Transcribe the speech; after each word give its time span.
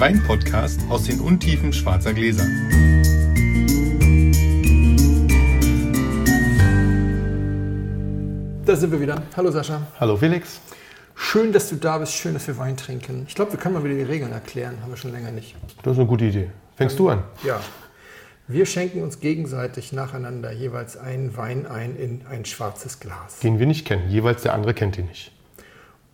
der 0.00 0.08
Wein-Podcast 0.08 0.80
aus 0.88 1.04
den 1.04 1.20
Untiefen 1.20 1.72
schwarzer 1.72 2.14
Gläser. 2.14 2.44
Da 8.64 8.76
sind 8.76 8.92
wir 8.92 9.00
wieder. 9.00 9.22
Hallo 9.36 9.50
Sascha. 9.50 9.86
Hallo 9.98 10.16
Felix. 10.16 10.60
Schön, 11.14 11.52
dass 11.52 11.68
du 11.68 11.76
da 11.76 11.98
bist. 11.98 12.14
Schön, 12.14 12.32
dass 12.32 12.46
wir 12.46 12.56
Wein 12.56 12.78
trinken. 12.78 13.26
Ich 13.28 13.34
glaube, 13.34 13.52
wir 13.52 13.58
können 13.58 13.74
mal 13.74 13.84
wieder 13.84 13.94
die 13.94 14.02
Regeln 14.02 14.32
erklären. 14.32 14.78
Haben 14.80 14.90
wir 14.90 14.96
schon 14.96 15.12
länger 15.12 15.32
nicht. 15.32 15.54
Das 15.82 15.92
ist 15.92 15.98
eine 15.98 16.08
gute 16.08 16.24
Idee. 16.24 16.50
Fängst 16.76 16.98
du 16.98 17.10
an? 17.10 17.22
Ja. 17.44 17.60
Wir 18.48 18.64
schenken 18.64 19.02
uns 19.02 19.20
gegenseitig 19.20 19.92
nacheinander 19.92 20.50
jeweils 20.50 20.96
einen 20.96 21.36
Wein 21.36 21.66
ein 21.66 21.96
in 21.96 22.24
ein 22.26 22.46
schwarzes 22.46 23.00
Glas. 23.00 23.40
Den 23.40 23.58
wir 23.58 23.66
nicht 23.66 23.86
kennen. 23.86 24.08
Jeweils 24.08 24.42
der 24.42 24.54
andere 24.54 24.72
kennt 24.72 24.96
ihn 24.96 25.06
nicht. 25.06 25.32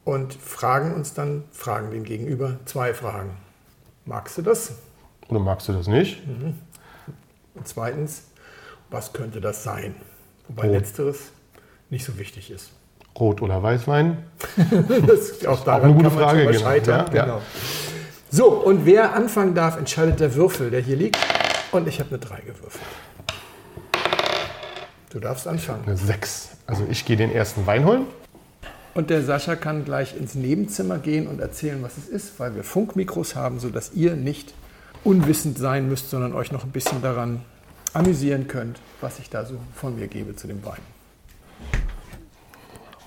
Und 0.04 0.34
fragen 0.34 0.92
uns 0.92 1.14
dann, 1.14 1.44
fragen 1.52 1.92
dem 1.92 2.02
Gegenüber 2.02 2.58
zwei 2.64 2.92
Fragen. 2.92 3.45
Magst 4.06 4.38
du 4.38 4.42
das? 4.42 4.72
Oder 5.28 5.40
magst 5.40 5.68
du 5.68 5.72
das 5.72 5.88
nicht? 5.88 6.22
Und 7.54 7.66
zweitens, 7.66 8.22
was 8.88 9.12
könnte 9.12 9.40
das 9.40 9.64
sein? 9.64 9.96
Wobei 10.48 10.68
Oh. 10.68 10.72
letzteres 10.72 11.32
nicht 11.90 12.04
so 12.04 12.16
wichtig 12.18 12.50
ist. 12.52 12.70
Rot 13.18 13.42
oder 13.42 13.60
Weißwein? 13.62 14.18
Das, 15.06 15.44
auch 15.46 15.64
daran 15.64 15.84
eine 15.90 15.94
gute 15.94 16.10
Frage, 16.12 16.46
genau. 16.46 16.58
scheitern. 16.60 17.06
Ja, 17.10 17.14
ja. 17.16 17.24
Genau. 17.24 17.42
So, 18.30 18.48
und 18.50 18.86
wer 18.86 19.14
anfangen 19.14 19.54
darf, 19.54 19.76
entscheidet 19.76 20.20
der 20.20 20.34
Würfel, 20.34 20.70
der 20.70 20.80
hier 20.80 20.96
liegt. 20.96 21.18
Und 21.72 21.88
ich 21.88 21.98
habe 21.98 22.10
eine 22.10 22.18
3 22.18 22.36
gewürfelt. 22.42 22.84
Du 25.10 25.18
darfst 25.18 25.48
anfangen. 25.48 25.82
Eine 25.86 25.96
6. 25.96 26.50
Also 26.66 26.84
ich 26.90 27.04
gehe 27.04 27.16
den 27.16 27.32
ersten 27.32 27.66
Wein 27.66 27.84
holen. 27.84 28.06
Und 28.96 29.10
der 29.10 29.22
Sascha 29.22 29.56
kann 29.56 29.84
gleich 29.84 30.16
ins 30.16 30.34
Nebenzimmer 30.34 30.96
gehen 30.96 31.26
und 31.26 31.38
erzählen, 31.38 31.82
was 31.82 31.98
es 31.98 32.08
ist, 32.08 32.40
weil 32.40 32.54
wir 32.54 32.64
Funkmikros 32.64 33.36
haben, 33.36 33.60
sodass 33.60 33.92
ihr 33.92 34.16
nicht 34.16 34.54
unwissend 35.04 35.58
sein 35.58 35.86
müsst, 35.86 36.08
sondern 36.08 36.32
euch 36.32 36.50
noch 36.50 36.64
ein 36.64 36.70
bisschen 36.70 37.02
daran 37.02 37.42
amüsieren 37.92 38.48
könnt, 38.48 38.80
was 39.02 39.18
ich 39.18 39.28
da 39.28 39.44
so 39.44 39.58
von 39.74 39.96
mir 39.96 40.08
gebe 40.08 40.34
zu 40.34 40.46
dem 40.46 40.64
Wein. 40.64 40.80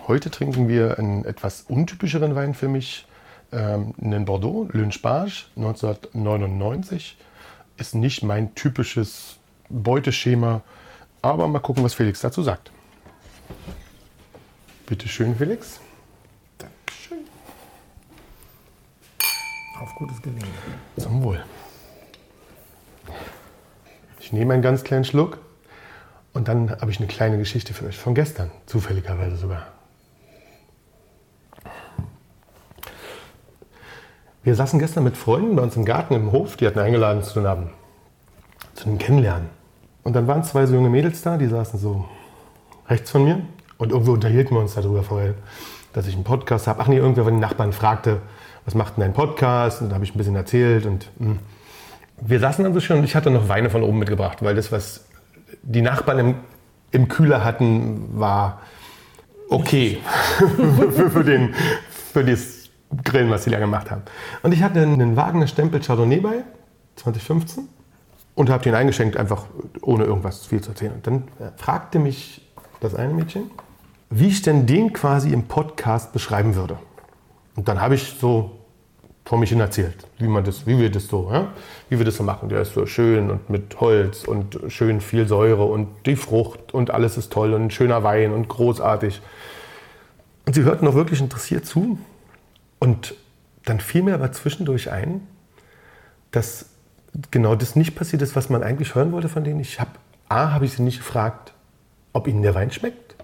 Heute 0.07 0.29
trinken 0.29 0.67
wir 0.67 0.99
einen 0.99 1.25
etwas 1.25 1.65
untypischeren 1.67 2.35
Wein 2.35 2.53
für 2.53 2.67
mich. 2.67 3.07
Ähm, 3.51 3.95
einen 3.99 4.25
Bordeaux, 4.25 4.69
Lynch-Barge, 4.71 5.45
1999. 5.55 7.17
Ist 7.77 7.95
nicht 7.95 8.21
mein 8.21 8.53
typisches 8.53 9.37
Beuteschema. 9.69 10.61
Aber 11.23 11.47
mal 11.47 11.57
gucken, 11.57 11.83
was 11.83 11.95
Felix 11.95 12.21
dazu 12.21 12.43
sagt. 12.43 12.69
Bitte 14.89 15.07
schön, 15.07 15.35
Felix. 15.35 15.79
Dankeschön. 16.57 17.19
Auf 19.79 19.93
gutes 19.93 20.19
Gelingen. 20.19 20.49
Zum 20.97 21.21
Wohl. 21.21 21.43
Ich 24.19 24.33
nehme 24.33 24.51
einen 24.55 24.63
ganz 24.63 24.83
kleinen 24.83 25.03
Schluck 25.05 25.37
und 26.33 26.47
dann 26.47 26.71
habe 26.71 26.89
ich 26.89 26.97
eine 26.97 27.05
kleine 27.05 27.37
Geschichte 27.37 27.75
für 27.75 27.85
euch 27.85 27.99
von 27.99 28.15
gestern, 28.15 28.49
zufälligerweise 28.65 29.37
sogar. 29.37 29.67
Wir 34.41 34.55
saßen 34.55 34.79
gestern 34.79 35.03
mit 35.03 35.17
Freunden 35.17 35.55
bei 35.55 35.61
uns 35.61 35.75
im 35.75 35.85
Garten 35.85 36.15
im 36.15 36.31
Hof, 36.31 36.57
die 36.57 36.65
hatten 36.65 36.79
eingeladen 36.79 37.21
zu 37.21 37.41
einem, 37.41 37.69
zu 38.73 38.87
einem 38.87 38.97
Kennenlernen. 38.97 39.51
Und 40.01 40.13
dann 40.13 40.25
waren 40.25 40.43
zwei 40.43 40.65
so 40.65 40.73
junge 40.73 40.89
Mädels 40.89 41.21
da, 41.21 41.37
die 41.37 41.45
saßen 41.45 41.79
so 41.79 42.09
rechts 42.87 43.11
von 43.11 43.23
mir 43.23 43.43
und 43.79 43.91
irgendwo 43.91 44.11
unterhielten 44.11 44.55
wir 44.55 44.61
uns 44.61 44.75
darüber 44.75 45.01
vorher, 45.01 45.33
dass 45.93 46.05
ich 46.05 46.13
einen 46.13 46.23
Podcast 46.23 46.67
habe. 46.67 46.81
Ach 46.81 46.87
nee, 46.87 46.97
irgendwer 46.97 47.23
von 47.23 47.33
den 47.33 47.39
Nachbarn 47.39 47.73
fragte, 47.73 48.21
was 48.65 48.75
macht 48.75 48.97
denn 48.97 49.01
dein 49.01 49.13
Podcast? 49.13 49.81
Und 49.81 49.89
da 49.89 49.95
habe 49.95 50.05
ich 50.05 50.13
ein 50.13 50.17
bisschen 50.17 50.35
erzählt 50.35 50.85
und 50.85 51.09
mh. 51.17 51.37
wir 52.21 52.39
saßen 52.39 52.63
dann 52.63 52.73
so 52.73 52.81
schön 52.81 52.99
und 52.99 53.05
ich 53.05 53.15
hatte 53.15 53.31
noch 53.31 53.49
Weine 53.49 53.71
von 53.71 53.81
oben 53.81 53.97
mitgebracht, 53.97 54.43
weil 54.43 54.53
das, 54.53 54.71
was 54.71 55.05
die 55.63 55.81
Nachbarn 55.81 56.19
im, 56.19 56.35
im 56.91 57.07
Kühler 57.07 57.43
hatten, 57.43 58.19
war 58.19 58.61
okay 59.49 59.97
für, 60.95 61.09
für, 61.09 61.23
den, 61.23 61.55
für 62.13 62.23
das 62.23 62.69
Grillen, 63.03 63.29
was 63.29 63.45
sie 63.45 63.49
da 63.49 63.59
gemacht 63.59 63.89
haben. 63.89 64.03
Und 64.43 64.53
ich 64.53 64.61
hatte 64.61 64.81
einen 64.81 65.15
Wagner 65.15 65.47
Stempel 65.47 65.79
Chardonnay 65.79 66.19
bei, 66.19 66.43
2015, 66.97 67.67
und 68.35 68.49
habe 68.49 68.63
den 68.63 68.75
eingeschenkt, 68.75 69.17
einfach 69.17 69.45
ohne 69.81 70.03
irgendwas 70.03 70.45
viel 70.45 70.61
zu 70.61 70.69
erzählen. 70.69 70.93
Und 70.93 71.07
dann 71.07 71.23
fragte 71.57 71.97
mich 71.99 72.41
das 72.79 72.95
eine 72.95 73.13
Mädchen, 73.13 73.51
wie 74.09 74.27
ich 74.27 74.41
denn 74.41 74.65
den 74.65 74.93
quasi 74.93 75.31
im 75.31 75.43
Podcast 75.43 76.13
beschreiben 76.13 76.55
würde. 76.55 76.77
Und 77.55 77.67
dann 77.67 77.81
habe 77.81 77.95
ich 77.95 78.15
so 78.19 78.59
vor 79.25 79.37
mich 79.37 79.49
hin 79.49 79.59
erzählt, 79.59 80.07
wie, 80.17 80.27
man 80.27 80.43
das, 80.43 80.65
wie 80.65 80.79
wir 80.79 80.89
das 80.89 81.07
so, 81.07 81.29
ja? 81.31 81.53
wie 81.87 81.99
wir 81.99 82.05
das 82.05 82.15
so 82.15 82.23
machen. 82.23 82.49
Der 82.49 82.61
ist 82.61 82.73
so 82.73 82.87
schön 82.87 83.29
und 83.29 83.47
mit 83.47 83.79
Holz 83.79 84.23
und 84.23 84.59
schön 84.69 85.01
viel 85.01 85.27
Säure 85.27 85.65
und 85.65 85.87
die 86.07 86.15
Frucht 86.15 86.73
und 86.73 86.89
alles 86.89 87.15
ist 87.15 87.31
toll 87.31 87.53
und 87.53 87.65
ein 87.65 87.71
schöner 87.71 88.03
Wein 88.03 88.33
und 88.33 88.47
großartig. 88.47 89.21
Und 90.47 90.53
sie 90.53 90.63
hörten 90.63 90.85
noch 90.85 90.95
wirklich 90.95 91.21
interessiert 91.21 91.67
zu. 91.67 91.99
Und 92.79 93.13
dann 93.65 93.79
fiel 93.79 94.01
mir 94.01 94.15
aber 94.15 94.31
zwischendurch 94.31 94.89
ein, 94.89 95.27
dass 96.31 96.69
genau 97.29 97.53
das 97.53 97.75
nicht 97.75 97.95
passiert 97.95 98.23
ist, 98.23 98.35
was 98.35 98.49
man 98.49 98.63
eigentlich 98.63 98.95
hören 98.95 99.11
wollte 99.11 99.29
von 99.29 99.43
denen. 99.43 99.59
Ich 99.59 99.79
habe, 99.79 99.91
A, 100.27 100.53
habe 100.53 100.65
ich 100.65 100.73
sie 100.73 100.81
nicht 100.81 100.99
gefragt, 100.99 101.53
ob 102.13 102.27
ihnen 102.27 102.41
der 102.41 102.55
Wein 102.55 102.71
schmeckt. 102.71 103.15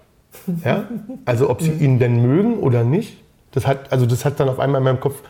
Ja? 0.64 0.84
Also 1.24 1.50
ob 1.50 1.62
sie 1.62 1.72
ihn 1.72 1.98
denn 1.98 2.22
mögen 2.22 2.58
oder 2.58 2.84
nicht. 2.84 3.18
Das 3.52 3.66
hat, 3.66 3.92
also 3.92 4.06
das 4.06 4.24
hat 4.24 4.38
dann 4.38 4.48
auf 4.48 4.58
einmal 4.58 4.80
in 4.80 4.84
meinem 4.84 5.00
Kopf 5.00 5.22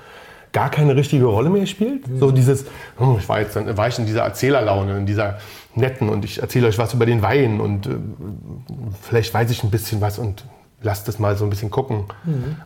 gar 0.53 0.71
keine 0.71 0.97
richtige 0.97 1.27
Rolle 1.27 1.51
mehr 1.51 1.61
gespielt. 1.61 2.05
So 2.19 2.31
dieses, 2.31 2.65
hm, 2.99 3.17
ich 3.19 3.29
war 3.29 3.41
jetzt 3.41 3.57
dann 3.57 3.77
war 3.77 3.89
ich 3.89 3.99
in 3.99 4.07
dieser 4.07 4.23
Erzählerlaune, 4.23 4.97
in 4.97 5.07
dieser 5.07 5.39
netten 5.75 6.09
und 6.09 6.25
ich 6.25 6.41
erzähle 6.41 6.69
euch 6.69 6.79
was 6.79 6.95
über 6.95 7.07
den 7.07 7.23
Wein 7.23 7.61
und 7.61 7.87
äh, 7.87 7.91
vielleicht 9.03 9.35
weiß 9.35 9.51
ich 9.51 9.63
ein 9.63 9.71
bisschen 9.71 10.01
was 10.01 10.19
und 10.19 10.45
lasst 10.83 11.09
das 11.09 11.19
mal 11.19 11.37
so 11.37 11.45
ein 11.45 11.51
bisschen 11.51 11.71
gucken. 11.71 12.05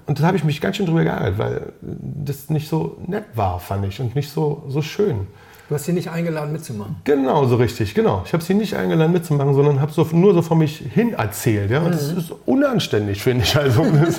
Und 0.06 0.20
da 0.20 0.24
habe 0.24 0.36
ich 0.36 0.44
mich 0.44 0.60
ganz 0.60 0.76
schön 0.76 0.86
drüber 0.86 1.02
geärgert, 1.02 1.38
weil 1.38 1.72
das 1.80 2.50
nicht 2.50 2.68
so 2.68 2.96
nett 3.06 3.24
war, 3.34 3.60
fand 3.60 3.86
ich, 3.86 4.00
und 4.00 4.14
nicht 4.14 4.30
so, 4.30 4.64
so 4.68 4.82
schön. 4.82 5.26
Du 5.70 5.76
hast 5.76 5.84
sie 5.84 5.92
nicht 5.92 6.10
eingeladen 6.10 6.50
mitzumachen. 6.50 6.97
Genau, 7.04 7.44
so 7.44 7.54
richtig, 7.54 7.94
genau. 7.94 8.25
Ich 8.26 8.32
habe 8.32 8.42
sie 8.42 8.54
nicht 8.54 8.75
eingeladen 8.75 9.12
mitzumachen, 9.12 9.54
sondern 9.54 9.81
habe 9.81 9.92
so, 9.92 10.04
nur 10.10 10.34
so 10.34 10.42
vor 10.42 10.56
mich 10.56 10.78
hin 10.78 11.12
erzählt. 11.12 11.70
Ja? 11.70 11.82
Und 11.82 11.94
das 11.94 12.10
ist 12.10 12.32
unanständig, 12.44 13.22
finde 13.22 13.44
ich. 13.44 13.56
Also, 13.56 13.86
das, 14.04 14.19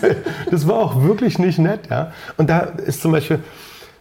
das 0.49 0.65
war 0.65 0.77
auch 0.77 1.03
wirklich 1.03 1.39
nicht 1.39 1.59
nett. 1.59 1.89
Ja? 1.89 2.13
Und 2.37 2.49
da 2.49 2.59
ist 2.61 3.01
zum 3.01 3.11
Beispiel 3.11 3.39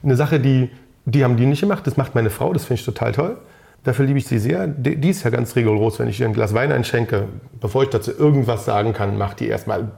eine 0.05 0.15
Sache, 0.15 0.39
die, 0.39 0.71
die 1.07 1.25
haben 1.25 1.37
die 1.37 1.45
nicht 1.45 1.61
gemacht. 1.61 1.85
Das 1.89 1.97
macht 1.97 2.15
meine 2.15 2.31
Frau, 2.31 2.53
das 2.53 2.67
finde 2.67 2.79
ich 2.79 2.87
total 2.87 3.11
toll. 3.11 3.37
Dafür 3.83 4.07
liebe 4.07 4.21
ich 4.21 4.29
sie 4.29 4.39
sehr. 4.39 4.69
Die, 4.69 4.95
die 4.95 5.11
ist 5.11 5.25
ja 5.25 5.31
ganz 5.31 5.57
rigoros, 5.57 5.99
wenn 5.99 6.07
ich 6.07 6.21
ihr 6.21 6.27
ein 6.27 6.35
Glas 6.35 6.55
Wein 6.55 6.71
einschenke. 6.71 7.25
Bevor 7.61 7.83
ich 7.83 7.89
dazu 7.89 8.13
irgendwas 8.13 8.65
sagen 8.65 8.93
kann, 8.93 9.19
macht 9.19 9.41
die 9.41 9.49
erstmal, 9.49 9.91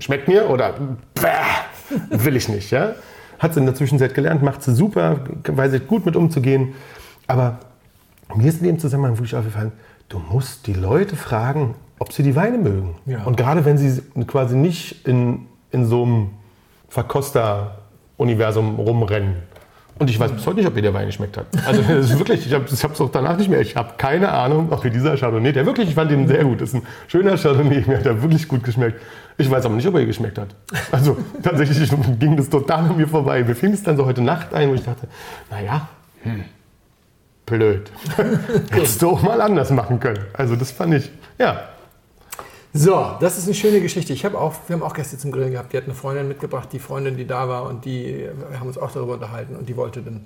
schmeckt 0.00 0.26
mir 0.26 0.50
oder 0.50 0.74
bäh, 1.14 1.28
will 2.10 2.34
ich 2.34 2.48
nicht. 2.48 2.72
Ja? 2.72 2.96
Hat 3.42 3.54
sie 3.54 3.60
in 3.60 3.66
der 3.66 3.74
Zwischenzeit 3.74 4.14
gelernt, 4.14 4.42
macht 4.42 4.62
sie 4.62 4.72
super, 4.72 5.20
weiß 5.44 5.72
ich 5.72 5.88
gut 5.88 6.06
mit 6.06 6.14
umzugehen. 6.14 6.74
Aber 7.26 7.58
mir 8.36 8.48
ist 8.48 8.60
in 8.60 8.68
dem 8.68 8.78
Zusammenhang 8.78 9.18
wirklich 9.18 9.34
aufgefallen, 9.34 9.72
du 10.08 10.20
musst 10.20 10.68
die 10.68 10.74
Leute 10.74 11.16
fragen, 11.16 11.74
ob 11.98 12.12
sie 12.12 12.22
die 12.22 12.36
Weine 12.36 12.58
mögen. 12.58 12.94
Ja. 13.04 13.24
Und 13.24 13.36
gerade 13.36 13.64
wenn 13.64 13.78
sie 13.78 14.00
quasi 14.28 14.56
nicht 14.56 15.08
in, 15.08 15.46
in 15.72 15.86
so 15.86 16.04
einem 16.04 16.30
Verkoster-Universum 16.88 18.76
rumrennen. 18.76 19.34
Und 19.98 20.08
ich 20.08 20.18
weiß 20.18 20.32
bis 20.32 20.46
heute 20.46 20.56
nicht, 20.56 20.66
ob 20.66 20.74
mir 20.74 20.82
der 20.82 20.94
Wein 20.94 21.06
geschmeckt 21.06 21.36
hat. 21.36 21.46
Also 21.66 21.82
das 21.88 22.10
ist 22.10 22.18
wirklich, 22.18 22.46
ich 22.46 22.52
habe 22.52 22.64
es 22.64 23.00
auch 23.00 23.10
danach 23.10 23.36
nicht 23.36 23.50
mehr. 23.50 23.60
Ich 23.60 23.76
habe 23.76 23.94
keine 23.96 24.30
Ahnung, 24.30 24.68
ob 24.70 24.84
mir 24.84 24.90
dieser 24.90 25.16
Chardonnay, 25.16 25.52
der 25.52 25.66
wirklich, 25.66 25.88
ich 25.88 25.94
fand 25.94 26.10
den 26.10 26.28
sehr 26.28 26.44
gut, 26.44 26.60
ist 26.60 26.74
ein 26.74 26.82
schöner 27.08 27.36
Chardonnay, 27.36 27.84
mir 27.86 27.98
hat 27.98 28.06
er 28.06 28.22
wirklich 28.22 28.46
gut 28.46 28.62
geschmeckt. 28.62 29.00
Ich 29.38 29.50
weiß 29.50 29.64
aber 29.64 29.74
nicht, 29.74 29.86
ob 29.86 29.94
er 29.94 30.04
geschmeckt 30.06 30.38
hat. 30.38 30.54
Also 30.90 31.16
tatsächlich 31.42 31.90
ging 32.18 32.36
das 32.36 32.48
total 32.50 32.90
an 32.90 32.96
mir 32.96 33.08
vorbei. 33.08 33.42
Mir 33.44 33.54
fing 33.54 33.72
es 33.72 33.82
dann 33.82 33.96
so 33.96 34.04
heute 34.04 34.20
Nacht 34.22 34.52
ein, 34.54 34.68
wo 34.70 34.74
ich 34.74 34.84
dachte, 34.84 35.08
naja, 35.50 35.88
hm, 36.22 36.44
blöd. 37.46 37.90
Hättest 38.70 39.02
du 39.02 39.10
auch 39.10 39.22
mal 39.22 39.40
anders 39.40 39.70
machen 39.70 39.98
können. 40.00 40.24
Also 40.34 40.54
das 40.56 40.70
fand 40.70 40.94
ich, 40.94 41.10
ja, 41.38 41.68
So, 42.74 43.16
das 43.20 43.36
ist 43.36 43.44
eine 43.44 43.54
schöne 43.54 43.80
Geschichte. 43.82 44.12
Ich 44.14 44.24
habe 44.24 44.38
auch, 44.38 44.54
wir 44.66 44.74
haben 44.74 44.82
auch 44.82 44.94
Gäste 44.94 45.18
zum 45.18 45.30
Grillen 45.30 45.52
gehabt. 45.52 45.72
Die 45.72 45.76
hat 45.76 45.84
eine 45.84 45.94
Freundin 45.94 46.26
mitgebracht, 46.28 46.70
die 46.72 46.78
Freundin, 46.78 47.16
die 47.18 47.26
da 47.26 47.46
war 47.48 47.64
und 47.64 47.84
die 47.84 48.28
wir 48.48 48.58
haben 48.60 48.66
uns 48.68 48.78
auch 48.78 48.90
darüber 48.90 49.14
unterhalten 49.14 49.56
und 49.56 49.68
die 49.68 49.76
wollte 49.76 50.00
dann 50.00 50.24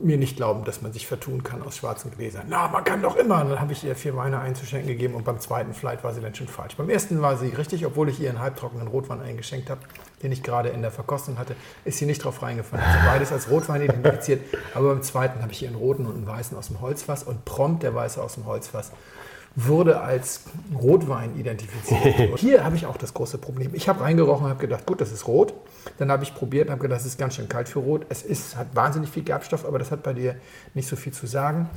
mir 0.00 0.16
nicht 0.16 0.36
glauben, 0.36 0.64
dass 0.64 0.82
man 0.82 0.92
sich 0.92 1.06
vertun 1.06 1.44
kann 1.44 1.62
aus 1.62 1.76
schwarzen 1.76 2.10
Gläsern. 2.10 2.46
Na, 2.48 2.68
man 2.68 2.82
kann 2.82 3.00
doch 3.00 3.16
immer. 3.16 3.42
Und 3.42 3.50
dann 3.50 3.60
habe 3.60 3.72
ich 3.72 3.84
ihr 3.84 3.94
vier 3.94 4.16
Weine 4.16 4.40
einzuschenken 4.40 4.88
gegeben 4.88 5.14
und 5.14 5.24
beim 5.24 5.38
zweiten 5.38 5.72
Flight 5.72 6.02
war 6.02 6.12
sie 6.12 6.20
dann 6.20 6.34
schon 6.34 6.48
falsch. 6.48 6.76
Beim 6.76 6.90
ersten 6.90 7.22
war 7.22 7.36
sie 7.36 7.48
richtig, 7.48 7.86
obwohl 7.86 8.08
ich 8.08 8.20
ihr 8.20 8.28
einen 8.28 8.40
halbtrockenen 8.40 8.88
Rotwein 8.88 9.20
eingeschenkt 9.20 9.70
habe, 9.70 9.80
den 10.22 10.32
ich 10.32 10.42
gerade 10.42 10.70
in 10.70 10.82
der 10.82 10.90
Verkostung 10.90 11.38
hatte, 11.38 11.54
ist 11.84 11.98
sie 11.98 12.06
nicht 12.06 12.24
drauf 12.24 12.42
reingefallen. 12.42 12.84
Sie 12.84 13.06
beides 13.06 13.30
als 13.30 13.48
Rotwein 13.50 13.82
identifiziert. 13.82 14.42
Aber 14.74 14.88
beim 14.88 15.02
zweiten 15.02 15.42
habe 15.42 15.52
ich 15.52 15.62
ihr 15.62 15.68
einen 15.68 15.76
roten 15.76 16.06
und 16.06 16.16
einen 16.16 16.26
weißen 16.26 16.56
aus 16.56 16.68
dem 16.68 16.80
Holzfass 16.80 17.22
und 17.22 17.44
prompt 17.44 17.82
der 17.82 17.94
weiße 17.94 18.20
aus 18.20 18.34
dem 18.34 18.46
Holzfass 18.46 18.90
wurde 19.56 20.00
als 20.00 20.42
Rotwein 20.74 21.38
identifiziert. 21.38 22.30
Und 22.30 22.38
hier 22.40 22.64
habe 22.64 22.76
ich 22.76 22.86
auch 22.86 22.96
das 22.96 23.14
große 23.14 23.38
Problem. 23.38 23.70
Ich 23.74 23.88
habe 23.88 24.00
reingerochen 24.00 24.46
und 24.46 24.50
habe 24.50 24.60
gedacht, 24.60 24.84
gut, 24.86 25.00
das 25.00 25.12
ist 25.12 25.28
rot. 25.28 25.54
Dann 25.98 26.10
habe 26.10 26.24
ich 26.24 26.34
probiert 26.34 26.66
und 26.66 26.72
habe 26.72 26.82
gedacht, 26.82 27.00
das 27.00 27.06
ist 27.06 27.18
ganz 27.18 27.36
schön 27.36 27.48
kalt 27.48 27.68
für 27.68 27.78
rot. 27.78 28.06
Es 28.08 28.22
ist, 28.22 28.56
hat 28.56 28.74
wahnsinnig 28.74 29.10
viel 29.10 29.22
Gerbstoff, 29.22 29.64
aber 29.64 29.78
das 29.78 29.90
hat 29.90 30.02
bei 30.02 30.12
dir 30.12 30.36
nicht 30.74 30.88
so 30.88 30.96
viel 30.96 31.12
zu 31.12 31.26
sagen. 31.26 31.68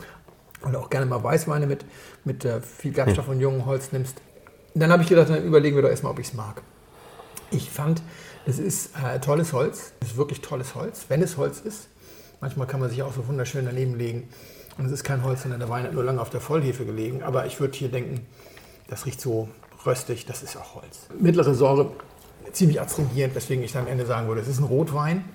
Und 0.62 0.76
auch 0.76 0.90
gerne 0.90 1.06
mal 1.06 1.24
Weißweine 1.24 1.68
mit, 1.68 1.86
mit 2.26 2.44
äh, 2.46 2.62
viel 2.62 2.92
Gerbstoff 2.92 3.28
und 3.28 3.40
jungem 3.40 3.66
Holz 3.68 3.92
nimmst. 3.92 4.18
Dann 4.74 4.92
habe 4.92 5.04
ich 5.04 5.10
gedacht, 5.10 5.30
dann 5.30 5.44
überlegen 5.44 5.76
wir 5.76 5.84
doch 5.84 5.90
erstmal, 5.90 6.12
ob 6.12 6.20
ich 6.20 6.28
es 6.28 6.34
mag. 6.34 6.62
Ich 7.52 7.70
fand, 7.70 8.02
es 8.46 8.58
ist 8.60 8.92
äh, 8.96 9.20
tolles 9.20 9.54
Holz. 9.54 9.94
Es 10.02 10.10
ist 10.10 10.18
wirklich 10.18 10.42
tolles 10.42 10.74
Holz, 10.74 11.06
wenn 11.10 11.22
es 11.22 11.38
Holz 11.38 11.60
ist. 11.60 11.90
Manchmal 12.42 12.68
kann 12.68 12.80
man 12.80 12.90
sich 12.90 13.04
auch 13.04 13.14
so 13.14 13.28
wunderschön 13.28 13.66
daneben 13.66 13.96
legen. 13.96 14.30
Und 14.78 14.86
es 14.86 14.92
ist 14.92 15.04
kein 15.04 15.24
Holz, 15.24 15.42
sondern 15.42 15.60
der 15.60 15.70
Wein 15.70 15.84
hat 15.84 15.94
nur 15.94 16.04
lange 16.04 16.22
auf 16.22 16.30
der 16.30 16.42
Vollhefe 16.42 16.86
gelegen. 16.86 17.24
Aber 17.24 17.46
ich 17.46 17.60
würde 17.60 17.76
hier 17.78 17.90
denken, 17.90 18.26
das 18.88 19.06
riecht 19.06 19.20
so 19.20 19.50
röstig, 19.86 20.26
das 20.26 20.44
ist 20.44 20.56
auch 20.56 20.76
Holz. 20.76 21.08
Mittlere 21.20 21.54
Säure, 21.54 21.92
ziemlich 22.52 22.80
astringierend, 22.80 23.36
weswegen 23.36 23.64
ich 23.64 23.72
dann 23.72 23.84
am 23.86 23.92
Ende 23.92 24.06
sagen 24.06 24.28
würde, 24.28 24.42
es 24.42 24.48
ist 24.48 24.60
ein 24.60 24.66
Rotwein, 24.66 25.26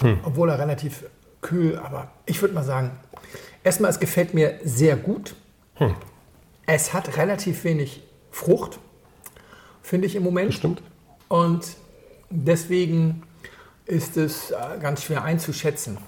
hm. 0.00 0.18
obwohl 0.22 0.48
er 0.48 0.58
relativ 0.58 1.04
kühl, 1.40 1.78
aber 1.78 2.10
ich 2.26 2.40
würde 2.40 2.54
mal 2.54 2.64
sagen, 2.64 2.90
erstmal, 3.64 3.90
es 3.90 4.00
gefällt 4.00 4.34
mir 4.34 4.58
sehr 4.64 4.96
gut. 4.96 5.34
Hm. 5.74 5.94
Es 6.66 6.92
hat 6.92 7.16
relativ 7.16 7.64
wenig 7.64 8.02
Frucht, 8.30 8.78
finde 9.82 10.06
ich 10.06 10.16
im 10.16 10.22
Moment. 10.22 10.54
Stimmt. 10.54 10.82
Und 11.28 11.76
deswegen 12.30 13.22
ist 13.86 14.16
es 14.16 14.50
äh, 14.50 14.56
ganz 14.80 15.02
schwer 15.02 15.24
einzuschätzen 15.24 15.98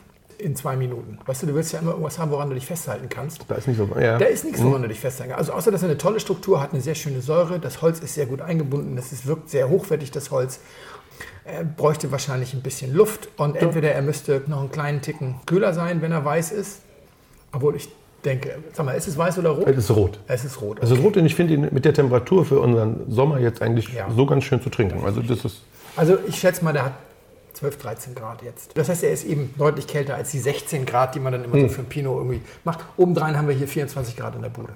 in 0.41 0.57
zwei 0.57 0.77
Minuten. 0.77 1.19
Weißt 1.27 1.43
du, 1.43 1.47
du 1.47 1.55
willst 1.55 1.73
ja 1.73 1.79
immer 1.79 1.91
irgendwas 1.93 2.19
haben, 2.19 2.31
woran 2.31 2.49
du 2.49 2.55
dich 2.55 2.67
festhalten 2.67 3.09
kannst. 3.09 3.45
Da 3.49 3.55
ist 3.55 3.69
nicht 3.69 3.77
so. 3.77 3.89
Ja. 3.99 4.19
Da 4.19 4.27
ist 4.27 4.45
nichts, 4.45 4.63
woran 4.63 4.79
mhm. 4.79 4.83
du 4.83 4.89
dich 4.89 5.01
festhalten 5.01 5.33
kannst. 5.33 5.51
Also 5.51 5.59
außer, 5.59 5.71
dass 5.71 5.83
er 5.83 5.89
eine 5.89 5.99
tolle 5.99 6.21
Struktur 6.21 6.61
hat, 6.61 6.73
eine 6.73 6.81
sehr 6.83 6.95
schöne 6.95 7.21
Säure, 7.21 7.59
das 7.59 7.83
Holz 7.83 8.01
ist 8.01 8.15
sehr 8.15 8.27
gut 8.27 8.41
eingebunden, 8.41 8.97
das 8.97 9.13
ist, 9.13 9.27
wirkt 9.27 9.51
sehr 9.51 9.69
hochwertig, 9.69 10.11
das 10.11 10.31
Holz. 10.31 10.61
Er 11.45 11.65
bräuchte 11.65 12.13
wahrscheinlich 12.13 12.55
ein 12.55 12.63
bisschen 12.63 12.95
Luft 12.95 13.29
und 13.37 13.55
ja. 13.55 13.63
entweder 13.63 13.93
er 13.93 14.03
müsste 14.03 14.43
noch 14.47 14.61
einen 14.61 14.71
kleinen 14.71 15.03
Ticken 15.03 15.37
kühler 15.47 15.75
sein, 15.75 16.03
wenn 16.03 16.13
er 16.13 16.25
weiß 16.25 16.53
ist. 16.53 16.81
Obwohl 17.53 17.77
ich 17.77 17.89
denke, 18.25 18.59
sag 18.73 18.87
mal, 18.87 18.93
ist 18.93 19.09
es 19.09 19.17
weiß 19.17 19.39
oder 19.39 19.51
rot? 19.51 19.67
Es 19.67 19.77
ist 19.77 19.91
rot. 19.91 20.19
Es 20.27 20.45
ist 20.45 20.61
rot. 20.61 20.79
Okay. 20.79 20.87
Es 20.87 20.91
ist 20.91 21.03
rot 21.03 21.17
und 21.17 21.27
ich 21.27 21.35
finde 21.35 21.55
ihn 21.55 21.69
mit 21.71 21.85
der 21.85 21.95
Temperatur 21.95 22.45
für 22.45 22.61
unseren 22.61 23.11
Sommer 23.11 23.41
jetzt 23.41 23.63
eigentlich 23.63 23.93
ja. 23.93 24.09
so 24.15 24.27
ganz 24.27 24.45
schön 24.45 24.63
zu 24.63 24.71
trinken. 24.71 25.05
Also 25.05 25.23
das 25.23 25.45
ist. 25.45 25.63
Also 25.97 26.19
ich 26.29 26.39
schätze 26.39 26.65
mal, 26.65 26.73
der 26.73 26.85
hat 26.87 26.93
12, 27.53 27.79
13 27.79 28.15
Grad 28.15 28.43
jetzt. 28.43 28.77
Das 28.77 28.89
heißt, 28.89 29.03
er 29.03 29.13
ist 29.13 29.25
eben 29.25 29.55
deutlich 29.59 29.87
kälter 29.87 30.15
als 30.15 30.31
die 30.31 30.39
16 30.39 30.87
Grad, 30.87 31.15
die 31.15 31.21
man 31.21 31.33
dann 31.33 31.45
immer 31.45 31.55
hm. 31.55 31.69
so 31.69 31.75
für 31.75 31.83
ein 31.83 31.89
Pinot 31.89 32.17
irgendwie 32.17 32.41
macht. 32.65 32.81
Obendrein 32.97 33.37
haben 33.37 33.49
wir 33.49 33.55
hier 33.55 33.69
24 33.69 34.17
Grad 34.17 34.35
in 34.37 34.43
der 34.43 34.51
Bude. 34.51 34.73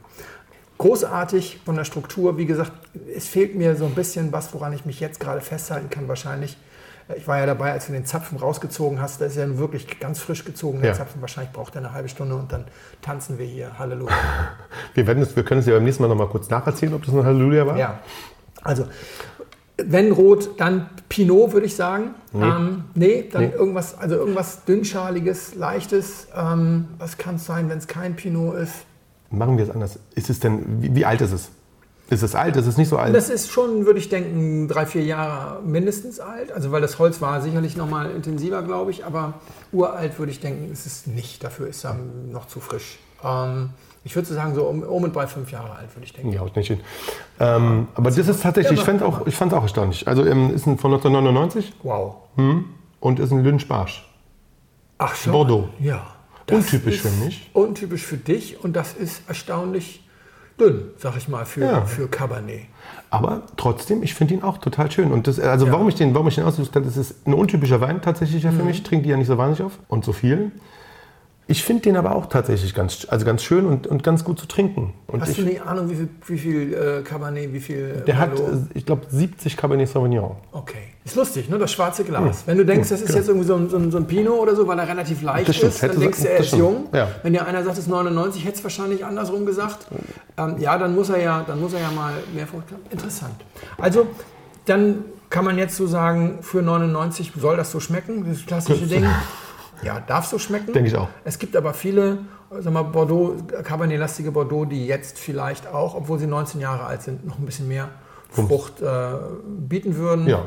Großartig 0.79 1.61
von 1.65 1.77
der 1.77 1.85
Struktur. 1.85 2.37
Wie 2.37 2.47
gesagt, 2.47 2.73
es 3.15 3.29
fehlt 3.29 3.55
mir 3.55 3.77
so 3.77 3.85
ein 3.87 3.95
bisschen 3.95 4.33
was, 4.33 4.53
woran 4.55 4.73
ich 4.73 4.85
mich 4.85 5.01
jetzt 5.01 5.21
gerade 5.21 5.41
festhalten 5.41 5.89
kann, 5.89 6.09
wahrscheinlich. 6.09 6.57
Ich 7.17 7.29
war 7.29 7.39
ja 7.39 7.47
dabei, 7.47 7.73
als 7.73 7.87
du 7.87 7.93
den 7.93 8.07
Zapfen 8.07 8.39
rausgezogen 8.39 9.01
hast. 9.01 9.21
Das 9.21 9.33
ist 9.33 9.37
ja 9.37 9.59
wirklich 9.59 10.01
ganz 10.01 10.21
frisch 10.21 10.45
gezogen, 10.45 10.81
der 10.81 10.93
ja. 10.93 10.97
Zapfen. 10.97 11.21
Wahrscheinlich 11.21 11.53
braucht 11.53 11.75
er 11.77 11.83
eine 11.83 11.93
halbe 11.93 12.09
Stunde 12.09 12.35
und 12.35 12.51
dann 12.51 12.65
tanzen 13.03 13.39
wir 13.39 13.47
hier. 13.47 13.79
Halleluja. 13.79 14.15
Wir, 14.95 15.07
werden 15.07 15.23
es, 15.23 15.35
wir 15.35 15.45
können 15.45 15.61
es 15.61 15.67
ja 15.67 15.75
beim 15.75 15.85
nächsten 15.85 16.03
Mal 16.03 16.09
noch 16.09 16.17
mal 16.17 16.29
kurz 16.29 16.49
nacherzählen, 16.49 16.95
ob 16.95 17.05
das 17.05 17.13
ein 17.13 17.25
Halleluja 17.25 17.67
war. 17.67 17.77
Ja. 17.77 17.99
Also, 18.63 18.87
wenn 19.77 20.13
rot, 20.13 20.51
dann 20.59 20.89
Pinot, 21.09 21.53
würde 21.53 21.67
ich 21.67 21.75
sagen. 21.75 22.15
Nee, 22.33 22.45
ähm, 22.45 22.85
nee 22.95 23.29
dann 23.31 23.47
nee. 23.47 23.53
irgendwas, 23.53 23.99
also 23.99 24.17
irgendwas 24.17 24.65
dünnschaliges, 24.65 25.55
leichtes. 25.55 26.29
Ähm, 26.37 26.89
was 26.99 27.19
kann 27.19 27.37
es 27.37 27.47
sein, 27.47 27.69
wenn 27.69 27.79
es 27.79 27.87
kein 27.87 28.15
Pinot 28.17 28.57
ist? 28.57 28.75
Machen 29.31 29.57
wir 29.59 29.65
es 29.65 29.71
anders. 29.71 29.99
Ist 30.15 30.31
es 30.31 30.41
denn, 30.41 30.83
wie, 30.83 30.95
wie, 30.95 31.05
alt 31.05 31.21
ist 31.21 31.33
es? 31.33 31.51
Ist 32.11 32.23
es 32.23 32.35
alt? 32.35 32.57
Ist 32.57 32.67
es 32.67 32.77
nicht 32.77 32.89
so 32.89 32.99
alt? 32.99 33.15
Das 33.15 33.31
ist 33.31 33.51
schon, 33.51 33.87
würde 33.87 33.99
ich 33.99 34.09
denken, 34.09 34.69
drei, 34.69 34.87
vier 34.87 35.03
Jahre 35.03 35.63
mindestens 35.63 36.21
alt. 36.21 36.53
Also 36.53 36.71
weil 36.71 36.81
das 36.81 36.99
Holz 36.99 37.21
war 37.21 37.41
sicherlich 37.41 37.77
noch 37.77 37.89
mal 37.89 38.11
intensiver, 38.11 38.63
glaube 38.63 38.93
ich. 38.93 39.05
Aber 39.05 39.35
uralt 39.73 40.19
würde 40.19 40.31
ich 40.31 40.41
denken, 40.41 40.71
ist 40.71 40.87
es 40.87 41.07
nicht. 41.07 41.43
Dafür 41.43 41.67
ist 41.67 41.85
er 41.85 41.97
noch 42.31 42.47
zu 42.47 42.61
frisch. 42.61 42.99
Ähm, 43.25 43.71
ich 44.05 44.15
würde 44.15 44.29
sagen, 44.29 44.55
so 44.55 44.65
um, 44.65 44.83
um 44.83 45.03
und 45.03 45.13
bei 45.13 45.27
fünf 45.27 45.51
Jahre 45.51 45.77
alt, 45.77 45.95
würde 45.97 46.05
ich 46.05 46.13
denken. 46.13 46.33
Ja, 46.33 46.41
haut 46.41 46.55
nicht 46.57 46.69
hin. 46.69 46.81
Ähm, 47.41 47.89
aber 47.95 48.11
das 48.11 48.29
ist 48.29 48.43
tatsächlich, 48.43 48.79
ich 48.79 48.85
fand 48.85 49.01
es 49.01 49.07
auch, 49.07 49.59
auch 49.59 49.63
erstaunlich. 49.63 50.07
Also 50.07 50.25
ähm, 50.27 50.55
ist 50.55 50.67
ein 50.67 50.79
von 50.79 50.93
1999. 50.93 51.73
Wow. 51.83 52.17
Hm, 52.37 52.67
und 53.01 53.19
ist 53.19 53.33
ein 53.33 53.43
Lynch 53.43 53.67
Barsch. 53.67 54.09
Ach 54.99 55.15
schon. 55.15 55.33
Bordeaux. 55.33 55.69
Ja. 55.81 56.07
Untypisch 56.51 57.01
für 57.01 57.25
mich. 57.25 57.51
Untypisch 57.55 58.03
für 58.03 58.19
dich 58.19 58.63
und 58.63 58.75
das 58.75 58.93
ist 58.93 59.23
erstaunlich 59.27 60.07
dünn, 60.61 60.91
sag 60.99 61.17
ich 61.17 61.29
mal, 61.29 61.47
für, 61.47 61.63
ja. 61.63 61.85
für 61.85 62.07
Cabernet. 62.07 62.67
Aber 63.11 63.43
trotzdem, 63.57 64.03
ich 64.03 64.15
finde 64.15 64.35
ihn 64.35 64.43
auch 64.43 64.59
total 64.59 64.91
schön. 64.91 65.13
Und 65.13 65.27
das, 65.27 65.41
also 65.41 65.67
ja. 65.67 65.73
warum 65.73 65.89
ich 65.89 65.95
den, 65.95 66.15
warum 66.15 66.29
ich 66.29 66.35
den 66.35 66.45
ausgesucht 66.45 66.77
habe, 66.77 66.85
das 66.85 66.97
ist 66.97 67.27
ein 67.27 67.33
untypischer 67.33 67.81
Wein 67.81 68.03
tatsächlich 68.03 68.43
ja 68.43 68.51
für 68.51 68.61
mhm. 68.61 68.67
mich. 68.67 68.83
Trinke 68.83 69.05
die 69.05 69.11
ja 69.11 69.17
nicht 69.17 69.29
so 69.29 69.39
wahnsinnig 69.39 69.73
auf 69.73 69.79
und 69.89 70.05
so 70.05 70.13
viel. 70.13 70.53
Ich 71.47 71.63
finde 71.63 71.83
den 71.83 71.97
aber 71.97 72.17
auch 72.17 72.27
tatsächlich 72.27 72.75
ganz, 72.75 73.07
also 73.11 73.27
ganz 73.27 73.43
schön 73.43 73.67
und, 73.67 73.87
und 73.87 74.03
ganz 74.03 74.25
gut 74.25 74.39
zu 74.39 74.47
trinken. 74.47 74.95
Und 75.07 75.21
Hast 75.21 75.31
ich, 75.31 75.37
du 75.37 75.43
eine 75.43 75.67
Ahnung, 75.67 75.91
wie 75.91 75.95
viel, 75.95 76.09
wie 76.27 76.39
viel 76.39 76.73
äh, 76.73 77.03
Cabernet, 77.03 77.53
wie 77.53 77.61
viel 77.61 78.03
Der 78.07 78.15
Malo? 78.15 78.33
hat, 78.33 78.39
äh, 78.39 78.57
ich 78.73 78.87
glaube, 78.87 79.03
70 79.11 79.55
Cabernet 79.57 79.89
Sauvignon. 79.89 80.37
Okay. 80.53 80.79
Ist 81.05 81.17
lustig, 81.17 81.51
ne? 81.51 81.59
Das 81.59 81.71
schwarze 81.71 82.03
Glas. 82.03 82.23
Ja. 82.25 82.47
Wenn 82.47 82.57
du 82.57 82.65
denkst, 82.65 82.89
das 82.89 83.03
ist 83.03 83.09
genau. 83.09 83.19
jetzt 83.19 83.29
irgendwie 83.29 83.47
so 83.47 83.57
ein, 83.57 83.69
so, 83.69 83.77
ein, 83.77 83.91
so 83.91 83.99
ein, 83.99 84.07
Pinot 84.07 84.41
oder 84.41 84.57
so, 84.57 84.67
weil 84.67 84.79
er 84.79 84.89
relativ 84.89 85.21
leicht 85.21 85.51
ist, 85.51 85.83
dann 85.83 86.01
denkst 86.01 86.23
du, 86.23 86.29
er 86.31 86.39
ist 86.39 86.53
jung. 86.57 86.87
Ja. 86.95 87.09
Wenn 87.23 87.35
dir 87.35 87.47
einer 87.47 87.63
sagt, 87.63 87.75
es 87.75 87.85
ist 87.85 87.91
99, 87.91 88.43
hätte 88.43 88.57
es 88.57 88.65
wahrscheinlich 88.65 89.05
andersrum 89.05 89.45
gesagt. 89.45 89.87
Ähm, 90.39 90.57
ja, 90.59 90.79
dann 90.79 90.95
muss 90.95 91.11
er 91.11 91.21
ja, 91.21 91.45
dann 91.47 91.61
muss 91.61 91.75
er 91.75 91.81
ja 91.81 91.91
mal 91.91 92.15
mehr 92.35 92.47
Frucht 92.47 92.73
haben. 92.73 92.81
Interessant. 92.91 93.35
Also, 93.77 94.07
dann 94.65 95.05
kann 95.29 95.45
man 95.45 95.59
jetzt 95.59 95.77
so 95.77 95.87
sagen, 95.87 96.39
für 96.41 96.63
99 96.63 97.33
soll 97.39 97.59
das 97.59 97.71
so 97.71 97.81
schmecken, 97.81 98.25
das 98.27 98.47
klassische 98.47 98.87
Ding. 98.87 99.05
Ja, 99.83 100.01
darf 100.01 100.27
so 100.27 100.39
schmecken. 100.39 100.73
Denke 100.73 100.89
ich 100.89 100.97
auch. 100.97 101.09
Es 101.25 101.39
gibt 101.39 101.57
aber 101.57 101.75
viele, 101.75 102.19
sag 102.51 102.73
mal, 102.73 102.83
Bordeaux, 102.83 103.37
Cabernet-lastige 103.63 104.33
Bordeaux, 104.33 104.65
die 104.65 104.87
jetzt 104.87 105.19
vielleicht 105.19 105.67
auch, 105.67 105.95
obwohl 105.95 106.19
sie 106.19 106.27
19 106.27 106.61
Jahre 106.61 106.85
alt 106.85 107.03
sind, 107.03 107.27
noch 107.27 107.39
ein 107.39 107.47
bisschen 107.47 107.69
mehr 107.69 107.89
Frucht 108.31 108.81
äh, 108.83 109.13
bieten 109.47 109.97
würden. 109.97 110.27
Ja. 110.27 110.47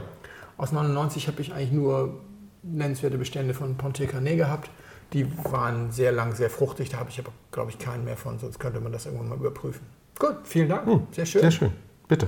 Aus 0.58 0.72
99 0.72 1.28
habe 1.28 1.42
ich 1.42 1.54
eigentlich 1.54 1.72
nur 1.72 2.20
nennenswerte 2.64 3.18
Bestände 3.18 3.54
von 3.54 3.78
Ponte 3.78 4.06
Canet 4.08 4.38
gehabt. 4.38 4.70
Die 5.14 5.26
waren 5.46 5.92
sehr 5.92 6.12
lang, 6.12 6.36
sehr 6.36 6.50
fruchtig. 6.50 6.90
Da 6.90 6.98
habe 6.98 7.10
ich 7.10 7.20
aber, 7.20 7.32
glaube 7.52 7.72
ich, 7.72 7.80
keinen 7.80 8.04
mehr 8.04 8.18
von, 8.18 8.40
sonst 8.40 8.60
könnte 8.60 8.82
man 8.82 8.92
das 8.92 9.06
irgendwann 9.06 9.30
mal 9.30 9.38
überprüfen. 9.38 9.86
Gut, 10.20 10.36
vielen 10.44 10.68
Dank. 10.68 10.86
Hm, 10.86 11.08
sehr 11.12 11.26
schön. 11.26 11.42
Sehr 11.42 11.52
schön. 11.52 11.72
Bitte. 12.08 12.28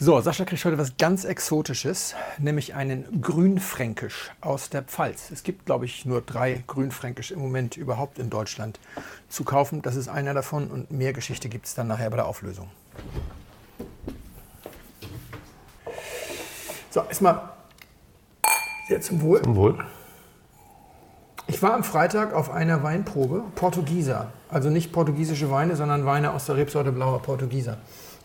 So, 0.00 0.20
Sascha 0.20 0.44
kriegt 0.44 0.64
heute 0.64 0.78
was 0.78 0.96
ganz 0.96 1.24
Exotisches, 1.24 2.14
nämlich 2.38 2.76
einen 2.76 3.20
Grünfränkisch 3.20 4.30
aus 4.40 4.70
der 4.70 4.82
Pfalz. 4.82 5.32
Es 5.32 5.42
gibt, 5.42 5.66
glaube 5.66 5.86
ich, 5.86 6.04
nur 6.04 6.20
drei 6.20 6.62
Grünfränkisch 6.68 7.32
im 7.32 7.40
Moment 7.40 7.76
überhaupt 7.76 8.20
in 8.20 8.30
Deutschland 8.30 8.78
zu 9.28 9.42
kaufen. 9.42 9.82
Das 9.82 9.96
ist 9.96 10.06
einer 10.06 10.34
davon 10.34 10.70
und 10.70 10.92
mehr 10.92 11.12
Geschichte 11.12 11.48
gibt 11.48 11.66
es 11.66 11.74
dann 11.74 11.88
nachher 11.88 12.10
bei 12.10 12.16
der 12.16 12.26
Auflösung. 12.26 12.70
So, 16.90 17.00
erstmal 17.00 17.48
sehr 18.86 19.00
zum 19.00 19.20
Wohl. 19.20 19.42
Zum 19.42 19.56
Wohl. 19.56 19.84
Ich 21.48 21.60
war 21.60 21.74
am 21.74 21.82
Freitag 21.82 22.34
auf 22.34 22.52
einer 22.52 22.84
Weinprobe, 22.84 23.42
Portugieser. 23.56 24.32
Also 24.48 24.70
nicht 24.70 24.92
portugiesische 24.92 25.50
Weine, 25.50 25.74
sondern 25.74 26.06
Weine 26.06 26.34
aus 26.34 26.46
der 26.46 26.54
Rebsorte 26.54 26.92
Blauer 26.92 27.20
Portugieser. 27.20 27.78